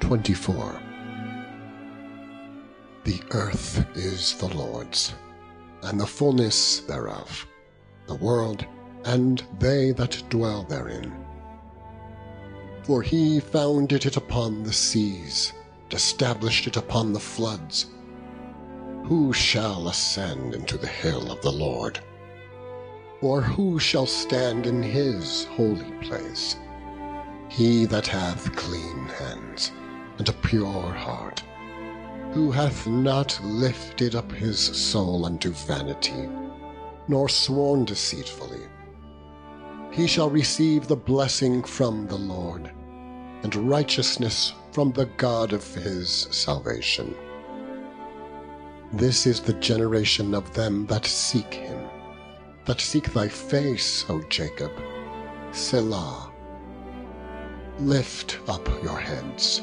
24 0.00 0.80
The 3.04 3.22
earth 3.30 3.86
is 3.96 4.34
the 4.34 4.48
Lord's, 4.48 5.14
and 5.82 5.98
the 5.98 6.06
fullness 6.06 6.80
thereof, 6.80 7.46
the 8.06 8.16
world, 8.16 8.66
and 9.04 9.42
they 9.58 9.92
that 9.92 10.22
dwell 10.28 10.64
therein. 10.64 11.24
For 12.82 13.02
he 13.02 13.40
founded 13.40 14.04
it 14.04 14.16
upon 14.16 14.62
the 14.62 14.72
seas, 14.72 15.52
and 15.84 15.94
established 15.94 16.66
it 16.66 16.76
upon 16.76 17.12
the 17.12 17.20
floods. 17.20 17.86
Who 19.04 19.32
shall 19.32 19.88
ascend 19.88 20.54
into 20.54 20.76
the 20.76 20.86
hill 20.86 21.32
of 21.32 21.40
the 21.40 21.52
Lord? 21.52 22.00
Or 23.22 23.40
who 23.40 23.78
shall 23.78 24.06
stand 24.06 24.66
in 24.66 24.82
his 24.82 25.44
holy 25.44 25.92
place? 26.02 26.56
He 27.48 27.86
that 27.86 28.06
hath 28.06 28.54
clean 28.56 29.06
hands 29.06 29.72
and 30.18 30.28
a 30.28 30.32
pure 30.32 30.92
heart, 30.92 31.42
who 32.32 32.50
hath 32.50 32.86
not 32.86 33.38
lifted 33.42 34.14
up 34.14 34.30
his 34.32 34.58
soul 34.58 35.26
unto 35.26 35.50
vanity, 35.50 36.28
nor 37.08 37.28
sworn 37.28 37.84
deceitfully. 37.84 38.62
He 39.90 40.06
shall 40.06 40.30
receive 40.30 40.88
the 40.88 40.96
blessing 40.96 41.62
from 41.62 42.06
the 42.06 42.16
Lord, 42.16 42.72
and 43.42 43.54
righteousness 43.54 44.52
from 44.72 44.90
the 44.92 45.06
God 45.16 45.52
of 45.52 45.74
his 45.74 46.26
salvation. 46.30 47.14
This 48.92 49.26
is 49.26 49.40
the 49.40 49.54
generation 49.54 50.34
of 50.34 50.52
them 50.54 50.86
that 50.86 51.04
seek 51.04 51.54
him, 51.54 51.88
that 52.64 52.80
seek 52.80 53.12
thy 53.12 53.28
face, 53.28 54.04
O 54.08 54.22
Jacob. 54.28 54.72
Selah. 55.52 56.32
Lift 57.80 58.38
up 58.48 58.68
your 58.82 58.98
heads, 58.98 59.62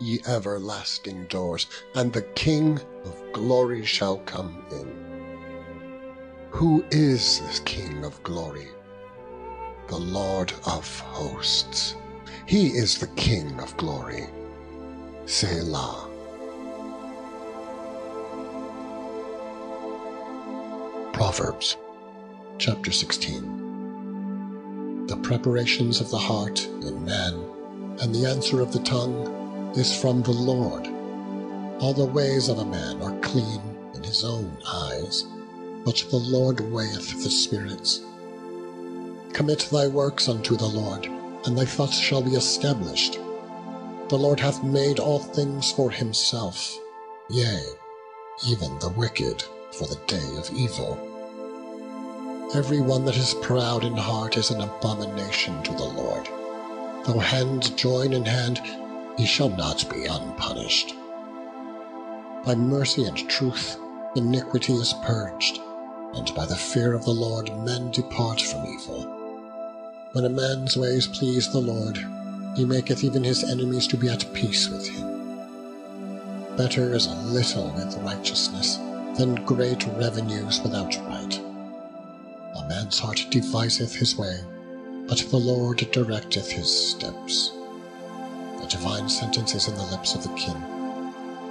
ye 0.00 0.20
everlasting 0.26 1.26
doors, 1.26 1.66
and 1.94 2.12
the 2.12 2.22
King 2.22 2.80
of 3.04 3.22
glory 3.32 3.84
shall 3.84 4.18
come 4.20 4.64
in. 4.72 5.16
Who 6.50 6.84
is 6.90 7.40
this 7.40 7.60
King 7.60 8.04
of 8.04 8.22
glory? 8.24 8.68
The 9.88 9.98
Lord 9.98 10.52
of 10.66 11.00
hosts. 11.00 11.96
He 12.46 12.68
is 12.68 12.98
the 12.98 13.08
King 13.08 13.60
of 13.60 13.76
glory. 13.76 14.26
Selah. 15.26 16.08
Proverbs 21.12 21.76
chapter 22.58 22.92
16 22.92 23.68
The 25.08 25.18
preparations 25.18 26.00
of 26.00 26.10
the 26.10 26.18
heart 26.18 26.66
in 26.66 27.04
man, 27.04 27.34
and 28.00 28.14
the 28.14 28.26
answer 28.26 28.62
of 28.62 28.72
the 28.72 28.80
tongue, 28.80 29.35
is 29.76 29.94
from 29.94 30.22
the 30.22 30.32
Lord. 30.32 30.86
All 31.80 31.92
the 31.92 32.06
ways 32.06 32.48
of 32.48 32.58
a 32.58 32.64
man 32.64 33.02
are 33.02 33.18
clean 33.20 33.60
in 33.94 34.02
his 34.02 34.24
own 34.24 34.56
eyes, 34.66 35.24
but 35.84 36.02
the 36.10 36.16
Lord 36.16 36.60
weigheth 36.72 37.22
the 37.22 37.30
spirits. 37.30 38.00
Commit 39.34 39.68
thy 39.70 39.86
works 39.86 40.28
unto 40.28 40.56
the 40.56 40.66
Lord, 40.66 41.06
and 41.44 41.56
thy 41.56 41.66
thoughts 41.66 41.98
shall 41.98 42.22
be 42.22 42.34
established. 42.34 43.18
The 44.08 44.16
Lord 44.16 44.40
hath 44.40 44.64
made 44.64 44.98
all 44.98 45.18
things 45.18 45.70
for 45.72 45.90
himself, 45.90 46.78
yea, 47.28 47.60
even 48.46 48.78
the 48.78 48.94
wicked 48.96 49.44
for 49.72 49.86
the 49.86 50.00
day 50.06 50.36
of 50.38 50.50
evil. 50.54 50.98
Every 52.54 52.80
one 52.80 53.04
that 53.04 53.16
is 53.16 53.34
proud 53.42 53.84
in 53.84 53.96
heart 53.96 54.38
is 54.38 54.50
an 54.50 54.62
abomination 54.62 55.62
to 55.64 55.72
the 55.72 55.84
Lord. 55.84 56.26
Though 57.04 57.18
hands 57.18 57.70
join 57.70 58.14
in 58.14 58.24
hand, 58.24 58.60
he 59.16 59.26
shall 59.26 59.48
not 59.48 59.88
be 59.90 60.06
unpunished. 60.06 60.94
By 62.44 62.54
mercy 62.54 63.04
and 63.04 63.16
truth 63.28 63.76
iniquity 64.14 64.72
is 64.74 64.94
purged, 65.04 65.60
and 66.14 66.34
by 66.34 66.46
the 66.46 66.56
fear 66.56 66.94
of 66.94 67.04
the 67.04 67.10
Lord 67.10 67.50
men 67.64 67.90
depart 67.90 68.40
from 68.40 68.66
evil. 68.66 69.02
When 70.12 70.24
a 70.24 70.30
man's 70.30 70.76
ways 70.76 71.06
please 71.06 71.50
the 71.50 71.60
Lord, 71.60 71.98
he 72.56 72.64
maketh 72.64 73.04
even 73.04 73.24
his 73.24 73.44
enemies 73.44 73.86
to 73.88 73.96
be 73.96 74.08
at 74.08 74.32
peace 74.32 74.68
with 74.68 74.88
him. 74.88 76.56
Better 76.56 76.94
is 76.94 77.06
a 77.06 77.14
little 77.14 77.70
with 77.72 77.98
righteousness 77.98 78.78
than 79.18 79.44
great 79.44 79.86
revenues 79.98 80.60
without 80.62 80.96
right. 81.06 81.38
A 82.56 82.66
man's 82.68 82.98
heart 82.98 83.26
deviseth 83.30 83.94
his 83.94 84.16
way, 84.16 84.38
but 85.06 85.18
the 85.18 85.36
Lord 85.36 85.78
directeth 85.92 86.50
his 86.50 86.90
steps. 86.90 87.52
A 88.62 88.66
divine 88.66 89.08
sentence 89.08 89.54
is 89.54 89.68
in 89.68 89.76
the 89.76 89.82
lips 89.84 90.14
of 90.14 90.22
the 90.22 90.34
king. 90.34 90.56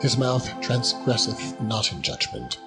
His 0.02 0.18
mouth 0.18 0.50
transgresseth 0.62 1.60
not 1.62 1.92
in 1.92 2.02
judgment. 2.02 2.60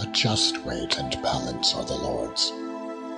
A 0.00 0.06
just 0.12 0.64
weight 0.64 0.98
and 0.98 1.22
balance 1.22 1.74
are 1.74 1.84
the 1.84 1.94
Lord's. 1.94 2.52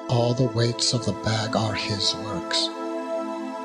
All 0.08 0.34
the 0.34 0.52
weights 0.54 0.92
of 0.92 1.04
the 1.04 1.12
bag 1.24 1.56
are 1.56 1.74
his 1.74 2.14
works. 2.16 2.68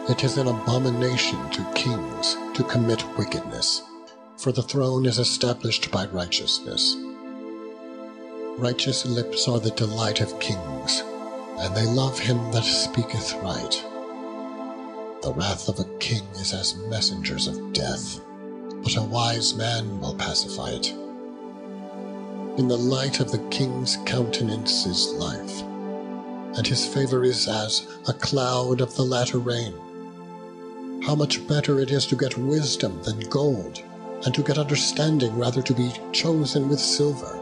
It 0.09 0.23
is 0.23 0.37
an 0.37 0.47
abomination 0.47 1.49
to 1.51 1.73
kings 1.75 2.35
to 2.55 2.63
commit 2.63 3.03
wickedness, 3.17 3.83
for 4.37 4.51
the 4.51 4.63
throne 4.63 5.05
is 5.05 5.19
established 5.19 5.91
by 5.91 6.07
righteousness. 6.07 6.95
Righteous 8.57 9.05
lips 9.05 9.47
are 9.47 9.59
the 9.59 9.71
delight 9.71 10.21
of 10.21 10.39
kings, 10.39 11.03
and 11.59 11.75
they 11.75 11.85
love 11.85 12.17
him 12.17 12.37
that 12.51 12.63
speaketh 12.63 13.33
right. 13.43 13.85
The 15.21 15.33
wrath 15.33 15.69
of 15.69 15.79
a 15.79 15.83
king 15.99 16.23
is 16.39 16.51
as 16.51 16.75
messengers 16.87 17.45
of 17.45 17.73
death, 17.73 18.19
but 18.81 18.97
a 18.97 19.03
wise 19.03 19.53
man 19.53 19.99
will 19.99 20.15
pacify 20.15 20.71
it. 20.71 20.87
In 22.57 22.67
the 22.67 22.77
light 22.77 23.19
of 23.19 23.31
the 23.31 23.37
king's 23.49 23.97
countenance 24.05 24.87
is 24.87 25.13
life, 25.13 25.61
and 26.57 26.65
his 26.65 26.87
favor 26.87 27.23
is 27.23 27.47
as 27.47 27.87
a 28.07 28.13
cloud 28.13 28.81
of 28.81 28.95
the 28.95 29.03
latter 29.03 29.37
rain. 29.37 29.75
How 31.03 31.13
much 31.13 31.47
better 31.47 31.79
it 31.79 31.91
is 31.91 32.07
to 32.07 32.15
get 32.15 32.35
wisdom 32.39 33.03
than 33.03 33.19
gold, 33.29 33.79
and 34.25 34.33
to 34.33 34.41
get 34.41 34.57
understanding 34.57 35.37
rather 35.37 35.61
to 35.61 35.73
be 35.75 35.93
chosen 36.11 36.67
with 36.67 36.79
silver. 36.79 37.39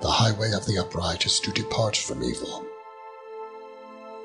The 0.00 0.10
highway 0.10 0.50
of 0.54 0.66
the 0.66 0.78
upright 0.78 1.24
is 1.24 1.38
to 1.38 1.52
depart 1.52 1.96
from 1.96 2.24
evil. 2.24 2.63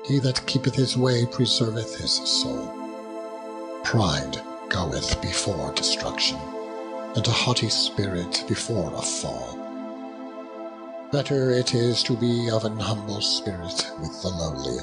He 0.04 0.18
that 0.20 0.46
keepeth 0.46 0.74
his 0.74 0.96
way 0.96 1.26
preserveth 1.26 1.96
his 1.96 2.12
soul. 2.12 2.74
Pride 3.84 4.40
goeth 4.68 5.20
before 5.20 5.72
destruction, 5.72 6.38
and 7.16 7.26
a 7.26 7.30
haughty 7.30 7.68
spirit 7.68 8.44
before 8.48 8.92
a 8.94 9.02
fall. 9.02 9.58
Better 11.12 11.50
it 11.50 11.74
is 11.74 12.02
to 12.04 12.16
be 12.16 12.48
of 12.50 12.64
an 12.64 12.78
humble 12.78 13.20
spirit 13.20 13.90
with 14.00 14.22
the 14.22 14.28
lowly, 14.28 14.78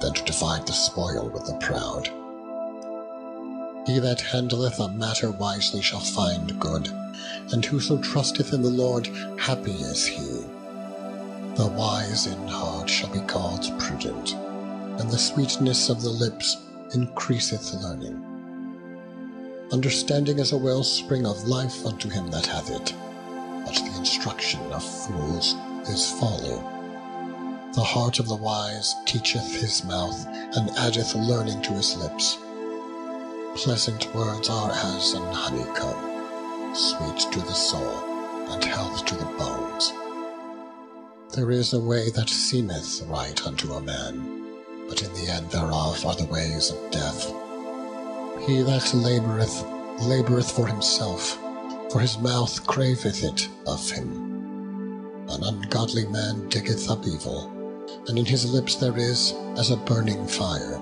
than 0.00 0.12
to 0.12 0.24
divide 0.24 0.66
the 0.66 0.72
spoil 0.72 1.28
with 1.28 1.46
the 1.46 1.54
proud. 1.54 2.08
He 3.86 4.00
that 4.00 4.20
handleth 4.20 4.80
a 4.80 4.88
matter 4.88 5.30
wisely 5.30 5.80
shall 5.80 6.00
find 6.00 6.58
good, 6.58 6.88
and 7.52 7.64
whoso 7.64 7.96
trusteth 7.98 8.52
in 8.52 8.62
the 8.62 8.68
Lord, 8.68 9.06
happy 9.38 9.72
is 9.72 10.04
he. 10.04 10.44
The 11.56 11.68
wise 11.68 12.26
in 12.26 12.46
heart 12.48 12.90
shall 12.90 13.08
be 13.08 13.20
called 13.20 13.64
prudent, 13.78 14.34
and 14.34 15.10
the 15.10 15.16
sweetness 15.16 15.88
of 15.88 16.02
the 16.02 16.10
lips 16.10 16.58
increaseth 16.92 17.72
learning. 17.82 18.22
Understanding 19.72 20.38
is 20.38 20.52
a 20.52 20.58
wellspring 20.58 21.24
of 21.24 21.48
life 21.48 21.86
unto 21.86 22.10
him 22.10 22.30
that 22.30 22.44
hath 22.44 22.70
it, 22.70 22.92
but 23.64 23.74
the 23.74 23.94
instruction 23.96 24.60
of 24.70 24.84
fools 24.84 25.54
is 25.88 26.12
folly. 26.20 26.60
The 27.72 27.84
heart 27.84 28.18
of 28.18 28.28
the 28.28 28.36
wise 28.36 28.94
teacheth 29.06 29.58
his 29.58 29.82
mouth, 29.82 30.26
and 30.26 30.68
addeth 30.76 31.14
learning 31.14 31.62
to 31.62 31.72
his 31.72 31.96
lips. 31.96 32.36
Pleasant 33.54 34.14
words 34.14 34.50
are 34.50 34.72
as 34.72 35.14
an 35.14 35.32
honeycomb, 35.32 36.74
sweet 36.74 37.32
to 37.32 37.40
the 37.40 37.54
soul, 37.54 37.96
and 38.50 38.62
health 38.62 39.06
to 39.06 39.14
the 39.14 39.24
bones. 39.38 39.94
There 41.34 41.50
is 41.50 41.72
a 41.72 41.80
way 41.80 42.08
that 42.10 42.30
seemeth 42.30 43.02
right 43.08 43.46
unto 43.46 43.72
a 43.72 43.80
man, 43.80 44.46
but 44.88 45.02
in 45.02 45.12
the 45.12 45.28
end 45.28 45.50
thereof 45.50 46.06
are 46.06 46.14
the 46.14 46.24
ways 46.24 46.70
of 46.70 46.90
death. 46.90 47.26
He 48.46 48.62
that 48.62 48.94
laboureth, 48.94 49.64
laboureth 50.02 50.50
for 50.52 50.66
himself, 50.66 51.36
for 51.90 52.00
his 52.00 52.16
mouth 52.18 52.64
craveth 52.66 53.24
it 53.24 53.48
of 53.66 53.90
him. 53.90 55.10
An 55.28 55.42
ungodly 55.42 56.06
man 56.06 56.48
diggeth 56.48 56.88
up 56.88 57.06
evil, 57.06 57.50
and 58.08 58.18
in 58.18 58.24
his 58.24 58.50
lips 58.50 58.76
there 58.76 58.96
is 58.96 59.34
as 59.58 59.70
a 59.70 59.76
burning 59.76 60.26
fire. 60.28 60.80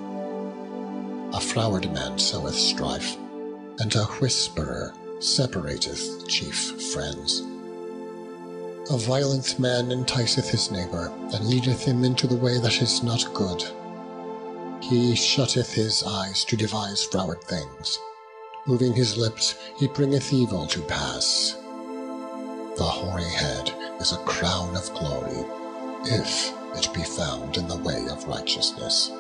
A 1.33 1.41
froward 1.41 1.91
man 1.93 2.19
soweth 2.19 2.55
strife, 2.55 3.17
and 3.81 3.93
a 3.97 4.05
whisperer 4.05 4.95
separateth 5.21 6.29
chief 6.29 6.81
friends. 6.93 7.43
A 8.91 8.99
violent 8.99 9.59
man 9.59 9.91
enticeth 9.91 10.51
his 10.51 10.71
neighbour, 10.71 11.11
and 11.33 11.47
leadeth 11.47 11.85
him 11.85 12.05
into 12.05 12.27
the 12.27 12.37
way 12.37 12.59
that 12.59 12.83
is 12.83 13.03
not 13.03 13.33
good. 13.33 13.65
He 14.83 15.15
shutteth 15.15 15.73
his 15.73 16.03
eyes 16.03 16.45
to 16.45 16.57
devise 16.57 17.03
froward 17.03 17.43
things. 17.45 17.99
Moving 18.67 18.93
his 18.93 19.17
lips, 19.17 19.55
he 19.79 19.89
bringeth 19.89 20.35
evil 20.35 20.67
to 20.67 20.83
pass. 20.83 21.57
The 22.77 22.85
hoary 22.85 23.25
head 23.25 23.73
is 24.01 24.13
a 24.13 24.19
crown 24.19 24.77
of 24.77 24.93
glory, 24.93 25.47
if 26.05 26.53
it 26.77 26.93
be 26.93 27.05
found 27.05 27.57
in 27.57 27.67
the 27.67 27.79
way 27.79 28.07
of 28.11 28.29
righteousness. 28.29 29.11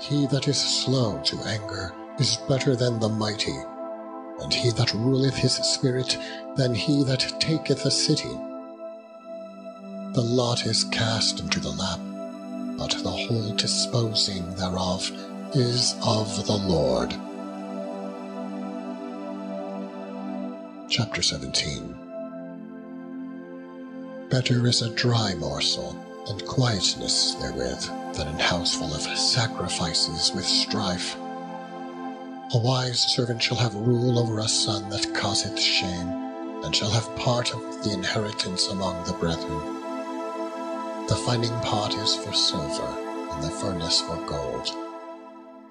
He 0.00 0.26
that 0.28 0.48
is 0.48 0.58
slow 0.58 1.20
to 1.24 1.36
anger 1.44 1.92
is 2.18 2.38
better 2.48 2.74
than 2.74 3.00
the 3.00 3.08
mighty, 3.10 3.58
and 4.40 4.52
he 4.52 4.70
that 4.70 4.92
ruleth 4.94 5.36
his 5.36 5.54
spirit 5.54 6.18
than 6.56 6.74
he 6.74 7.04
that 7.04 7.40
taketh 7.40 7.84
a 7.84 7.90
city. 7.90 8.38
The 10.12 10.22
lot 10.22 10.66
is 10.66 10.84
cast 10.84 11.40
into 11.40 11.60
the 11.60 11.70
lap, 11.70 12.00
but 12.78 12.90
the 13.02 13.10
whole 13.10 13.54
disposing 13.56 14.54
thereof 14.54 15.10
is 15.54 15.96
of 16.04 16.46
the 16.46 16.56
Lord. 16.56 17.14
Chapter 20.88 21.22
17 21.22 21.94
Better 24.30 24.66
is 24.66 24.82
a 24.82 24.94
dry 24.94 25.34
morsel, 25.34 25.96
and 26.28 26.44
quietness 26.46 27.34
therewith, 27.34 27.84
than 28.14 28.28
an 28.28 28.38
house 28.38 28.74
full 28.74 28.92
of 28.94 29.02
sacrifices 29.02 30.32
with 30.34 30.44
strife. 30.44 31.16
A 32.52 32.58
wise 32.58 33.00
servant 33.00 33.42
shall 33.42 33.56
have 33.56 33.74
rule 33.74 34.18
over 34.18 34.38
a 34.38 34.48
son 34.48 34.90
that 34.90 35.14
causeth 35.14 35.58
shame, 35.58 36.08
and 36.62 36.76
shall 36.76 36.90
have 36.90 37.16
part 37.16 37.54
of 37.54 37.60
the 37.82 37.92
inheritance 37.92 38.68
among 38.68 39.02
the 39.04 39.14
brethren. 39.14 39.60
The 41.08 41.16
fining 41.26 41.58
pot 41.60 41.94
is 41.94 42.14
for 42.14 42.32
silver, 42.32 42.86
and 43.32 43.42
the 43.42 43.50
furnace 43.50 44.02
for 44.02 44.16
gold, 44.26 44.68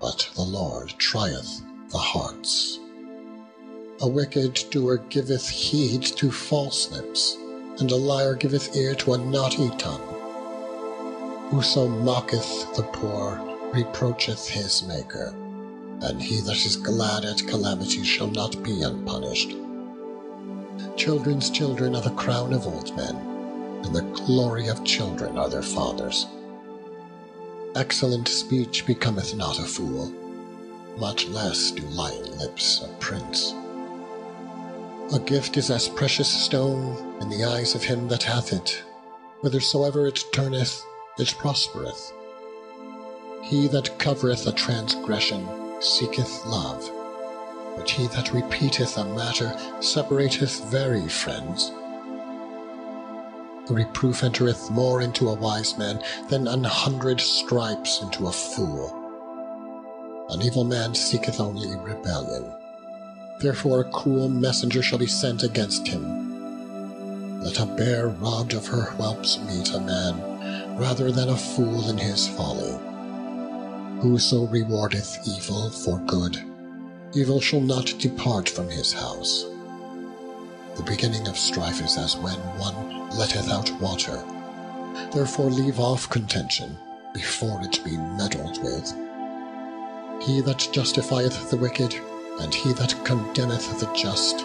but 0.01 0.30
the 0.36 0.41
Lord 0.41 0.89
trieth 0.97 1.61
the 1.89 1.97
hearts. 1.99 2.80
A 4.01 4.07
wicked 4.07 4.65
doer 4.71 4.97
giveth 5.09 5.47
heed 5.47 6.03
to 6.17 6.32
false 6.32 6.91
lips, 6.91 7.38
and 7.80 7.89
a 7.91 7.95
liar 7.95 8.34
giveth 8.34 8.76
ear 8.76 8.95
to 8.95 9.13
a 9.13 9.17
naughty 9.17 9.69
tongue. 9.78 10.09
Whoso 11.49 11.88
mocketh 11.88 12.76
the 12.76 12.84
poor 12.84 13.39
reproacheth 13.74 14.47
his 14.47 14.84
Maker, 14.84 15.34
and 16.03 16.21
he 16.21 16.41
that 16.41 16.65
is 16.65 16.75
glad 16.75 17.23
at 17.23 17.47
calamity 17.47 18.03
shall 18.03 18.27
not 18.27 18.61
be 18.61 18.81
unpunished. 18.81 19.55
Children's 20.97 21.49
children 21.49 21.95
are 21.95 22.01
the 22.01 22.11
crown 22.11 22.53
of 22.53 22.67
old 22.67 22.95
men, 22.97 23.15
and 23.83 23.95
the 23.95 24.01
glory 24.25 24.67
of 24.67 24.83
children 24.83 25.37
are 25.37 25.49
their 25.49 25.63
fathers. 25.63 26.27
Excellent 27.75 28.27
speech 28.27 28.85
becometh 28.85 29.33
not 29.35 29.59
a 29.59 29.63
fool, 29.63 30.11
much 30.97 31.27
less 31.29 31.71
do 31.71 31.83
lying 31.87 32.37
lips 32.37 32.83
a 32.83 32.89
prince. 32.99 33.53
A 35.13 35.19
gift 35.19 35.55
is 35.55 35.71
as 35.71 35.87
precious 35.87 36.29
stone 36.29 37.17
in 37.21 37.29
the 37.29 37.45
eyes 37.45 37.75
of 37.75 37.83
him 37.83 38.09
that 38.09 38.23
hath 38.23 38.51
it; 38.51 38.83
whithersoever 39.39 40.05
it 40.07 40.23
turneth, 40.33 40.85
it 41.17 41.33
prospereth. 41.37 42.11
He 43.41 43.67
that 43.67 43.97
covereth 43.99 44.45
a 44.47 44.51
transgression 44.51 45.62
seeketh 45.84 46.45
love, 46.45 46.89
but 47.75 47.89
he 47.89 48.07
that 48.07 48.34
repeateth 48.34 48.97
a 48.97 49.03
matter 49.03 49.53
separateth 49.81 50.63
very 50.65 51.07
friends. 51.09 51.71
The 53.67 53.73
reproof 53.73 54.23
entereth 54.23 54.71
more 54.71 55.01
into 55.01 55.29
a 55.29 55.36
wise 55.36 55.77
man 55.77 56.01
than 56.29 56.47
an 56.47 56.63
hundred 56.63 57.19
stripes 57.19 58.01
into 58.01 58.27
a 58.27 58.31
fool. 58.31 58.99
An 60.29 60.41
evil 60.41 60.63
man 60.63 60.95
seeketh 60.95 61.39
only 61.39 61.75
rebellion. 61.77 62.51
Therefore 63.39 63.81
a 63.81 63.91
cruel 63.91 64.29
messenger 64.29 64.81
shall 64.81 64.99
be 64.99 65.07
sent 65.07 65.43
against 65.43 65.88
him. 65.88 67.41
Let 67.41 67.59
a 67.59 67.65
bear 67.65 68.07
robbed 68.07 68.53
of 68.53 68.67
her 68.67 68.91
whelps 68.91 69.38
meet 69.39 69.73
a 69.73 69.79
man, 69.81 70.77
rather 70.77 71.11
than 71.11 71.29
a 71.29 71.38
fool 71.38 71.89
in 71.89 71.97
his 71.97 72.27
folly. 72.27 72.79
Whoso 74.03 74.47
rewardeth 74.47 75.25
evil 75.25 75.69
for 75.69 75.97
good, 75.99 76.37
evil 77.13 77.39
shall 77.39 77.61
not 77.61 77.85
depart 77.99 78.49
from 78.49 78.67
his 78.67 78.91
house. 78.91 79.45
The 80.75 80.83
beginning 80.83 81.25
of 81.29 81.37
strife 81.37 81.81
is 81.81 81.97
as 81.97 82.17
when 82.17 82.35
one 82.59 83.09
letteth 83.11 83.49
out 83.49 83.71
water. 83.79 84.21
Therefore 85.13 85.49
leave 85.49 85.79
off 85.79 86.09
contention, 86.09 86.77
before 87.13 87.61
it 87.63 87.81
be 87.85 87.95
meddled 87.95 88.61
with. 88.61 88.91
He 90.21 90.41
that 90.41 90.67
justifieth 90.73 91.49
the 91.49 91.55
wicked 91.55 91.95
and 92.41 92.53
he 92.53 92.73
that 92.73 93.05
condemneth 93.05 93.79
the 93.79 93.89
just, 93.95 94.41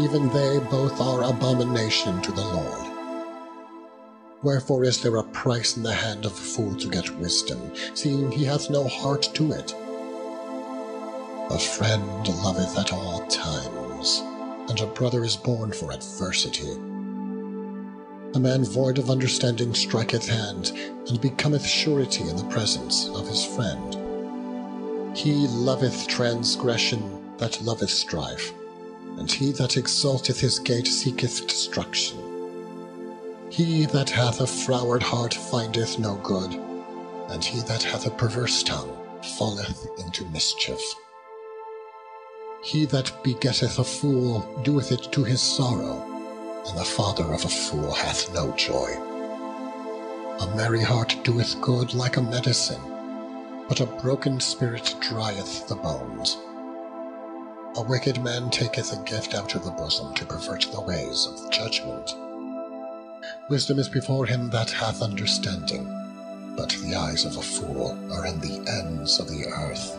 even 0.00 0.28
they 0.30 0.58
both 0.58 1.00
are 1.00 1.22
abomination 1.22 2.20
to 2.22 2.32
the 2.32 2.42
Lord. 2.42 2.91
Wherefore 4.42 4.82
is 4.82 5.00
there 5.00 5.16
a 5.18 5.22
price 5.22 5.76
in 5.76 5.84
the 5.84 5.92
hand 5.92 6.24
of 6.24 6.32
a 6.32 6.34
fool 6.34 6.74
to 6.76 6.90
get 6.90 7.16
wisdom, 7.18 7.72
seeing 7.94 8.32
he 8.32 8.44
hath 8.44 8.70
no 8.70 8.88
heart 8.88 9.30
to 9.34 9.52
it? 9.52 9.72
A 11.50 11.58
friend 11.58 12.26
loveth 12.42 12.76
at 12.76 12.92
all 12.92 13.24
times, 13.26 14.20
and 14.68 14.80
a 14.80 14.86
brother 14.86 15.22
is 15.22 15.36
born 15.36 15.70
for 15.70 15.92
adversity. 15.92 16.72
A 18.34 18.40
man 18.40 18.64
void 18.64 18.98
of 18.98 19.10
understanding 19.10 19.74
striketh 19.74 20.26
hand, 20.26 20.72
and 21.08 21.20
becometh 21.20 21.64
surety 21.64 22.28
in 22.28 22.36
the 22.36 22.44
presence 22.44 23.08
of 23.10 23.28
his 23.28 23.44
friend. 23.44 25.16
He 25.16 25.46
loveth 25.46 26.08
transgression 26.08 27.36
that 27.38 27.62
loveth 27.62 27.90
strife, 27.90 28.52
and 29.18 29.30
he 29.30 29.52
that 29.52 29.76
exalteth 29.76 30.40
his 30.40 30.58
gate 30.58 30.88
seeketh 30.88 31.46
destruction. 31.46 32.21
He 33.52 33.84
that 33.86 34.08
hath 34.08 34.40
a 34.40 34.46
froward 34.46 35.02
heart 35.02 35.34
findeth 35.34 35.98
no 35.98 36.14
good, 36.16 36.54
and 37.28 37.44
he 37.44 37.60
that 37.60 37.82
hath 37.82 38.06
a 38.06 38.10
perverse 38.10 38.62
tongue 38.62 38.96
falleth 39.36 39.86
into 39.98 40.24
mischief. 40.30 40.80
He 42.64 42.86
that 42.86 43.12
begetteth 43.22 43.78
a 43.78 43.84
fool 43.84 44.40
doeth 44.62 44.90
it 44.90 45.12
to 45.12 45.22
his 45.24 45.42
sorrow, 45.42 46.02
and 46.66 46.78
the 46.78 46.84
father 46.84 47.32
of 47.32 47.44
a 47.44 47.48
fool 47.48 47.92
hath 47.92 48.32
no 48.32 48.52
joy. 48.52 48.96
A 50.40 50.56
merry 50.56 50.82
heart 50.82 51.16
doeth 51.22 51.60
good 51.60 51.92
like 51.92 52.16
a 52.16 52.22
medicine 52.22 52.80
but 53.68 53.80
a 53.80 53.86
broken 53.86 54.40
spirit 54.40 54.94
drieth 55.00 55.68
the 55.68 55.74
bones. 55.76 56.36
A 57.76 57.82
wicked 57.82 58.22
man 58.22 58.50
taketh 58.50 58.92
a 58.92 59.02
gift 59.04 59.34
out 59.34 59.54
of 59.54 59.64
the 59.64 59.70
bosom 59.70 60.14
to 60.14 60.26
pervert 60.26 60.68
the 60.72 60.80
ways 60.80 61.26
of 61.26 61.50
judgment. 61.50 62.10
Wisdom 63.48 63.78
is 63.78 63.88
before 63.88 64.26
him 64.26 64.50
that 64.50 64.70
hath 64.70 65.02
understanding, 65.02 65.84
but 66.56 66.70
the 66.70 66.94
eyes 66.94 67.24
of 67.24 67.36
a 67.36 67.42
fool 67.42 67.98
are 68.12 68.26
in 68.26 68.40
the 68.40 68.64
ends 68.70 69.18
of 69.18 69.28
the 69.28 69.46
earth. 69.46 69.96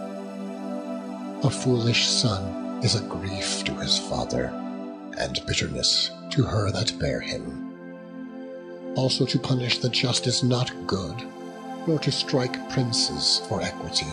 A 1.46 1.50
foolish 1.50 2.08
son 2.08 2.80
is 2.84 2.96
a 2.96 3.04
grief 3.08 3.64
to 3.66 3.74
his 3.76 3.98
father, 3.98 4.46
and 5.18 5.46
bitterness 5.46 6.12
to 6.32 6.44
her 6.44 6.72
that 6.72 6.98
bare 7.00 7.20
him. 7.20 7.70
Also 8.96 9.26
to 9.26 9.40
punish 9.40 9.80
the 9.80 9.90
just 9.90 10.28
is 10.28 10.44
not 10.44 10.72
good, 10.88 11.16
nor 11.88 12.00
to 12.00 12.12
strike 12.12 12.70
princes 12.70 13.42
for 13.48 13.62
equity. 13.62 14.08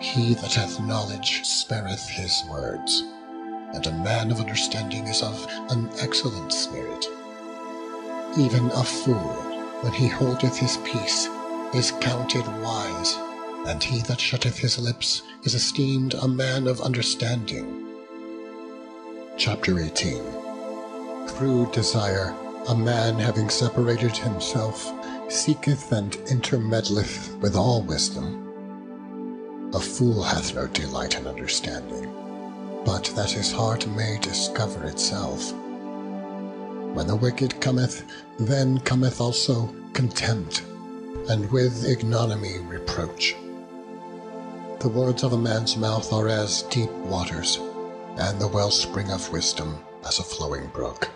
He 0.00 0.34
that 0.34 0.54
hath 0.54 0.80
knowledge 0.80 1.44
spareth 1.44 2.08
his 2.08 2.42
words, 2.50 3.02
and 3.74 3.86
a 3.86 3.92
man 3.92 4.30
of 4.30 4.40
understanding 4.40 5.06
is 5.06 5.22
of 5.22 5.46
an 5.70 5.88
excellent 6.00 6.52
spirit. 6.52 7.06
Even 8.36 8.66
a 8.72 8.84
fool, 8.84 9.34
when 9.80 9.92
he 9.92 10.06
holdeth 10.06 10.56
his 10.56 10.76
peace, 10.78 11.28
is 11.74 11.92
counted 12.00 12.46
wise, 12.62 13.16
and 13.66 13.82
he 13.82 14.00
that 14.02 14.20
shutteth 14.20 14.58
his 14.58 14.78
lips 14.78 15.22
is 15.44 15.54
esteemed 15.54 16.14
a 16.14 16.28
man 16.28 16.68
of 16.68 16.80
understanding. 16.82 17.86
Chapter 19.38 19.78
18 19.78 20.22
Through 21.28 21.70
desire, 21.72 22.34
a 22.68 22.74
man 22.74 23.18
having 23.18 23.48
separated 23.48 24.16
himself 24.16 24.92
seeketh 25.30 25.90
and 25.92 26.12
intermeddleth 26.30 27.34
with 27.40 27.56
all 27.56 27.82
wisdom. 27.82 28.44
A 29.74 29.80
fool 29.80 30.22
hath 30.22 30.54
no 30.54 30.66
delight 30.66 31.18
in 31.18 31.26
understanding, 31.26 32.12
but 32.84 33.04
that 33.16 33.30
his 33.30 33.50
heart 33.50 33.86
may 33.88 34.18
discover 34.20 34.84
itself. 34.84 35.52
When 36.94 37.06
the 37.06 37.16
wicked 37.16 37.60
cometh, 37.60 38.04
then 38.38 38.78
cometh 38.80 39.20
also 39.20 39.74
contempt, 39.92 40.62
and 41.28 41.50
with 41.50 41.84
ignominy 41.84 42.58
reproach. 42.58 43.36
The 44.80 44.88
words 44.88 45.22
of 45.22 45.32
a 45.32 45.38
man's 45.38 45.76
mouth 45.76 46.12
are 46.12 46.28
as 46.28 46.62
deep 46.62 46.90
waters, 46.90 47.58
and 48.16 48.40
the 48.40 48.48
wellspring 48.48 49.10
of 49.10 49.32
wisdom 49.32 49.78
as 50.06 50.18
a 50.18 50.24
flowing 50.24 50.68
brook. 50.68 51.10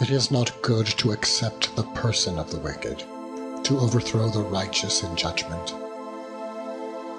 It 0.00 0.10
is 0.10 0.30
not 0.30 0.62
good 0.62 0.86
to 0.98 1.10
accept 1.10 1.74
the 1.74 1.82
person 1.82 2.38
of 2.38 2.50
the 2.50 2.60
wicked, 2.60 3.04
to 3.64 3.78
overthrow 3.78 4.28
the 4.28 4.42
righteous 4.42 5.02
in 5.02 5.16
judgment. 5.16 5.74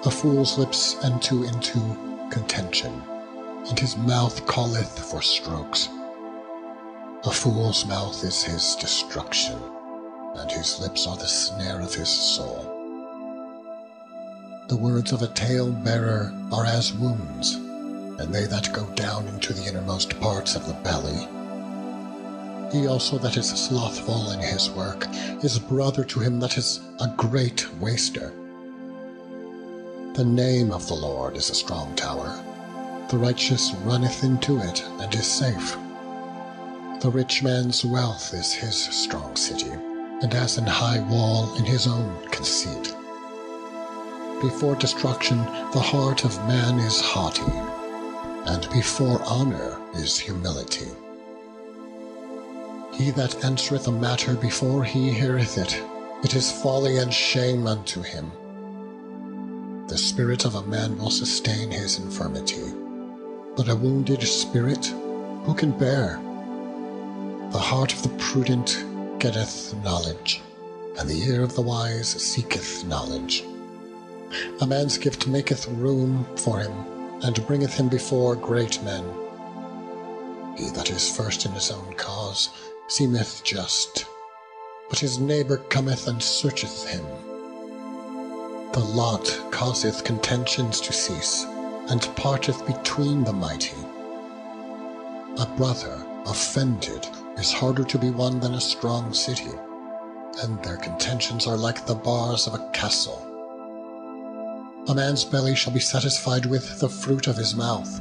A 0.06 0.10
fool's 0.10 0.58
lips 0.58 0.96
enter 1.04 1.44
into 1.44 1.78
contention, 2.30 3.02
and 3.68 3.78
his 3.78 3.98
mouth 3.98 4.46
calleth 4.46 4.98
for 5.10 5.20
strokes. 5.20 5.90
A 7.24 7.30
fool's 7.30 7.86
mouth 7.86 8.24
is 8.24 8.42
his 8.42 8.76
destruction, 8.76 9.58
and 10.36 10.50
his 10.50 10.80
lips 10.80 11.06
are 11.06 11.16
the 11.16 11.26
snare 11.26 11.80
of 11.80 11.94
his 11.94 12.08
soul. 12.08 12.62
The 14.68 14.76
words 14.76 15.12
of 15.12 15.22
a 15.22 15.28
tale-bearer 15.28 16.32
are 16.52 16.64
as 16.64 16.92
wounds, 16.92 17.54
and 17.54 18.34
they 18.34 18.46
that 18.46 18.72
go 18.72 18.86
down 18.94 19.26
into 19.28 19.52
the 19.52 19.66
innermost 19.66 20.18
parts 20.20 20.56
of 20.56 20.66
the 20.66 20.74
belly 20.82 21.28
he 22.72 22.86
also 22.86 23.18
that 23.18 23.36
is 23.36 23.48
slothful 23.48 24.30
in 24.30 24.38
his 24.38 24.70
work 24.70 25.06
is 25.42 25.58
brother 25.58 26.04
to 26.04 26.20
him 26.20 26.38
that 26.38 26.56
is 26.56 26.80
a 27.00 27.12
great 27.16 27.66
waster. 27.80 28.32
The 30.14 30.24
name 30.24 30.70
of 30.70 30.86
the 30.86 30.94
Lord 30.94 31.36
is 31.36 31.50
a 31.50 31.54
strong 31.54 31.94
tower. 31.96 32.42
The 33.10 33.18
righteous 33.18 33.74
runneth 33.82 34.22
into 34.22 34.58
it, 34.58 34.84
and 35.00 35.12
is 35.14 35.26
safe. 35.26 35.76
The 37.00 37.10
rich 37.10 37.42
man's 37.42 37.82
wealth 37.82 38.34
is 38.34 38.52
his 38.52 38.76
strong 38.76 39.34
city, 39.34 39.70
and 40.20 40.34
as 40.34 40.58
an 40.58 40.66
high 40.66 41.00
wall 41.00 41.56
in 41.56 41.64
his 41.64 41.86
own 41.86 42.14
conceit. 42.30 42.94
Before 44.42 44.74
destruction 44.74 45.38
the 45.72 45.80
heart 45.80 46.26
of 46.26 46.36
man 46.46 46.78
is 46.78 47.00
haughty, 47.00 47.50
and 48.44 48.68
before 48.70 49.22
honour 49.22 49.80
is 49.94 50.18
humility. 50.18 50.88
He 52.92 53.10
that 53.12 53.46
answereth 53.46 53.88
a 53.88 53.92
matter 53.92 54.34
before 54.34 54.84
he 54.84 55.10
heareth 55.10 55.56
it, 55.56 55.82
it 56.22 56.34
is 56.34 56.52
folly 56.52 56.98
and 56.98 57.14
shame 57.14 57.66
unto 57.66 58.02
him. 58.02 58.30
The 59.86 59.96
spirit 59.96 60.44
of 60.44 60.54
a 60.54 60.66
man 60.66 60.98
will 60.98 61.08
sustain 61.08 61.70
his 61.70 61.98
infirmity, 61.98 62.74
but 63.56 63.70
a 63.70 63.74
wounded 63.74 64.22
spirit 64.22 64.84
who 65.44 65.54
can 65.54 65.70
bear? 65.70 66.20
The 67.52 67.58
heart 67.58 67.92
of 67.92 68.04
the 68.04 68.10
prudent 68.10 68.84
getteth 69.18 69.74
knowledge, 69.82 70.40
and 70.96 71.08
the 71.08 71.20
ear 71.24 71.42
of 71.42 71.56
the 71.56 71.60
wise 71.60 72.08
seeketh 72.08 72.84
knowledge. 72.84 73.42
A 74.60 74.66
man's 74.68 74.96
gift 74.96 75.26
maketh 75.26 75.66
room 75.66 76.24
for 76.36 76.60
him, 76.60 76.72
and 77.22 77.44
bringeth 77.48 77.74
him 77.74 77.88
before 77.88 78.36
great 78.36 78.80
men. 78.84 79.02
He 80.56 80.70
that 80.70 80.90
is 80.90 81.10
first 81.10 81.44
in 81.44 81.50
his 81.50 81.72
own 81.72 81.92
cause 81.94 82.50
seemeth 82.86 83.42
just, 83.42 84.06
but 84.88 85.00
his 85.00 85.18
neighbour 85.18 85.56
cometh 85.56 86.06
and 86.06 86.22
searcheth 86.22 86.86
him. 86.86 87.04
The 88.74 88.78
lot 88.94 89.26
causeth 89.50 90.04
contentions 90.04 90.80
to 90.82 90.92
cease, 90.92 91.44
and 91.88 92.00
parteth 92.14 92.64
between 92.64 93.24
the 93.24 93.32
mighty. 93.32 93.76
A 95.36 95.46
brother 95.56 96.06
offended 96.26 97.08
is 97.40 97.52
harder 97.52 97.84
to 97.84 97.98
be 97.98 98.10
won 98.10 98.38
than 98.38 98.54
a 98.54 98.60
strong 98.60 99.14
city, 99.14 99.50
and 100.42 100.62
their 100.62 100.76
contentions 100.76 101.46
are 101.46 101.56
like 101.56 101.86
the 101.86 101.94
bars 101.94 102.46
of 102.46 102.52
a 102.52 102.70
castle. 102.72 103.26
A 104.88 104.94
man's 104.94 105.24
belly 105.24 105.54
shall 105.54 105.72
be 105.72 105.80
satisfied 105.80 106.44
with 106.44 106.78
the 106.80 106.88
fruit 106.88 107.26
of 107.26 107.36
his 107.36 107.54
mouth, 107.54 107.98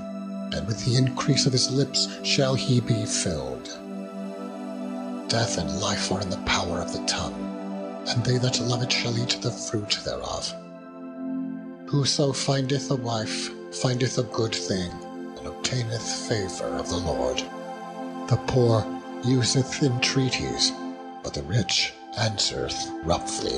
and 0.54 0.68
with 0.68 0.84
the 0.84 0.98
increase 0.98 1.46
of 1.46 1.54
his 1.54 1.72
lips 1.72 2.10
shall 2.24 2.54
he 2.54 2.82
be 2.82 3.06
filled. 3.06 3.68
Death 5.30 5.58
and 5.58 5.80
life 5.80 6.12
are 6.12 6.22
in 6.22 6.30
the 6.30 6.44
power 6.46 6.80
of 6.80 6.92
the 6.92 7.06
tongue, 7.06 8.04
and 8.08 8.26
they 8.26 8.38
that 8.40 8.60
love 8.60 8.84
it 8.84 8.92
shall 8.92 9.18
eat 9.18 9.40
the 9.42 9.52
fruit 9.52 10.00
thereof. 10.04 10.54
Whoso 11.88 12.34
findeth 12.34 12.92
a 12.92 12.96
wife 12.96 13.52
findeth 13.74 14.18
a 14.18 14.24
good 14.24 14.54
thing, 14.54 14.92
and 15.38 15.48
obtaineth 15.48 16.28
favour 16.28 16.76
of 16.76 16.90
the 16.90 16.98
Lord. 16.98 17.38
The 18.28 18.38
poor 18.48 18.99
useth 19.24 19.84
entreaties, 19.84 20.72
but 21.24 21.34
the 21.34 21.44
rich 21.44 21.94
answereth 22.18 22.90
roughly. 23.04 23.58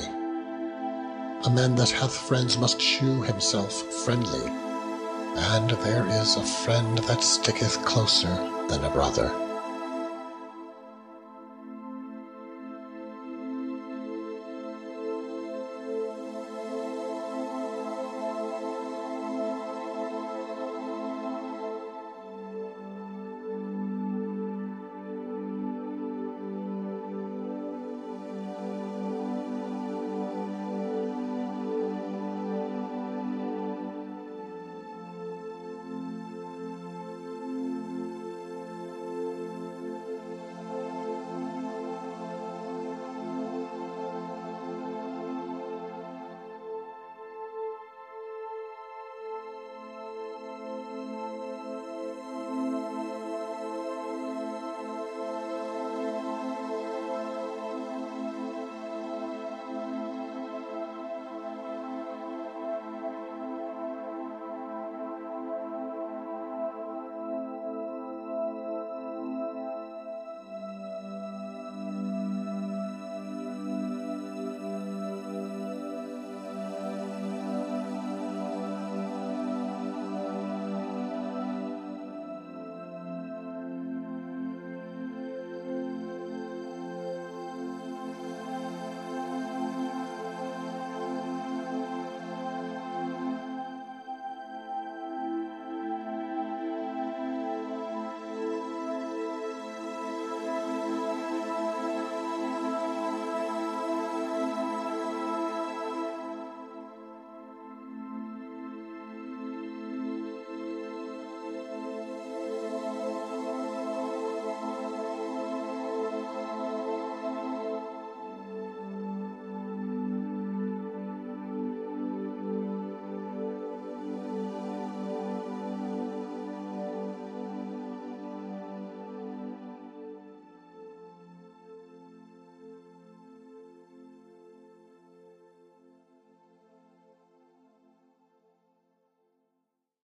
A 1.46 1.50
man 1.50 1.76
that 1.76 1.90
hath 1.90 2.16
friends 2.16 2.58
must 2.58 2.80
shew 2.80 3.22
himself 3.22 3.74
friendly, 4.04 4.48
and 5.36 5.70
there 5.70 6.08
is 6.08 6.36
a 6.36 6.44
friend 6.44 6.98
that 7.00 7.24
sticketh 7.24 7.84
closer 7.86 8.34
than 8.70 8.84
a 8.84 8.90
brother. 8.90 9.32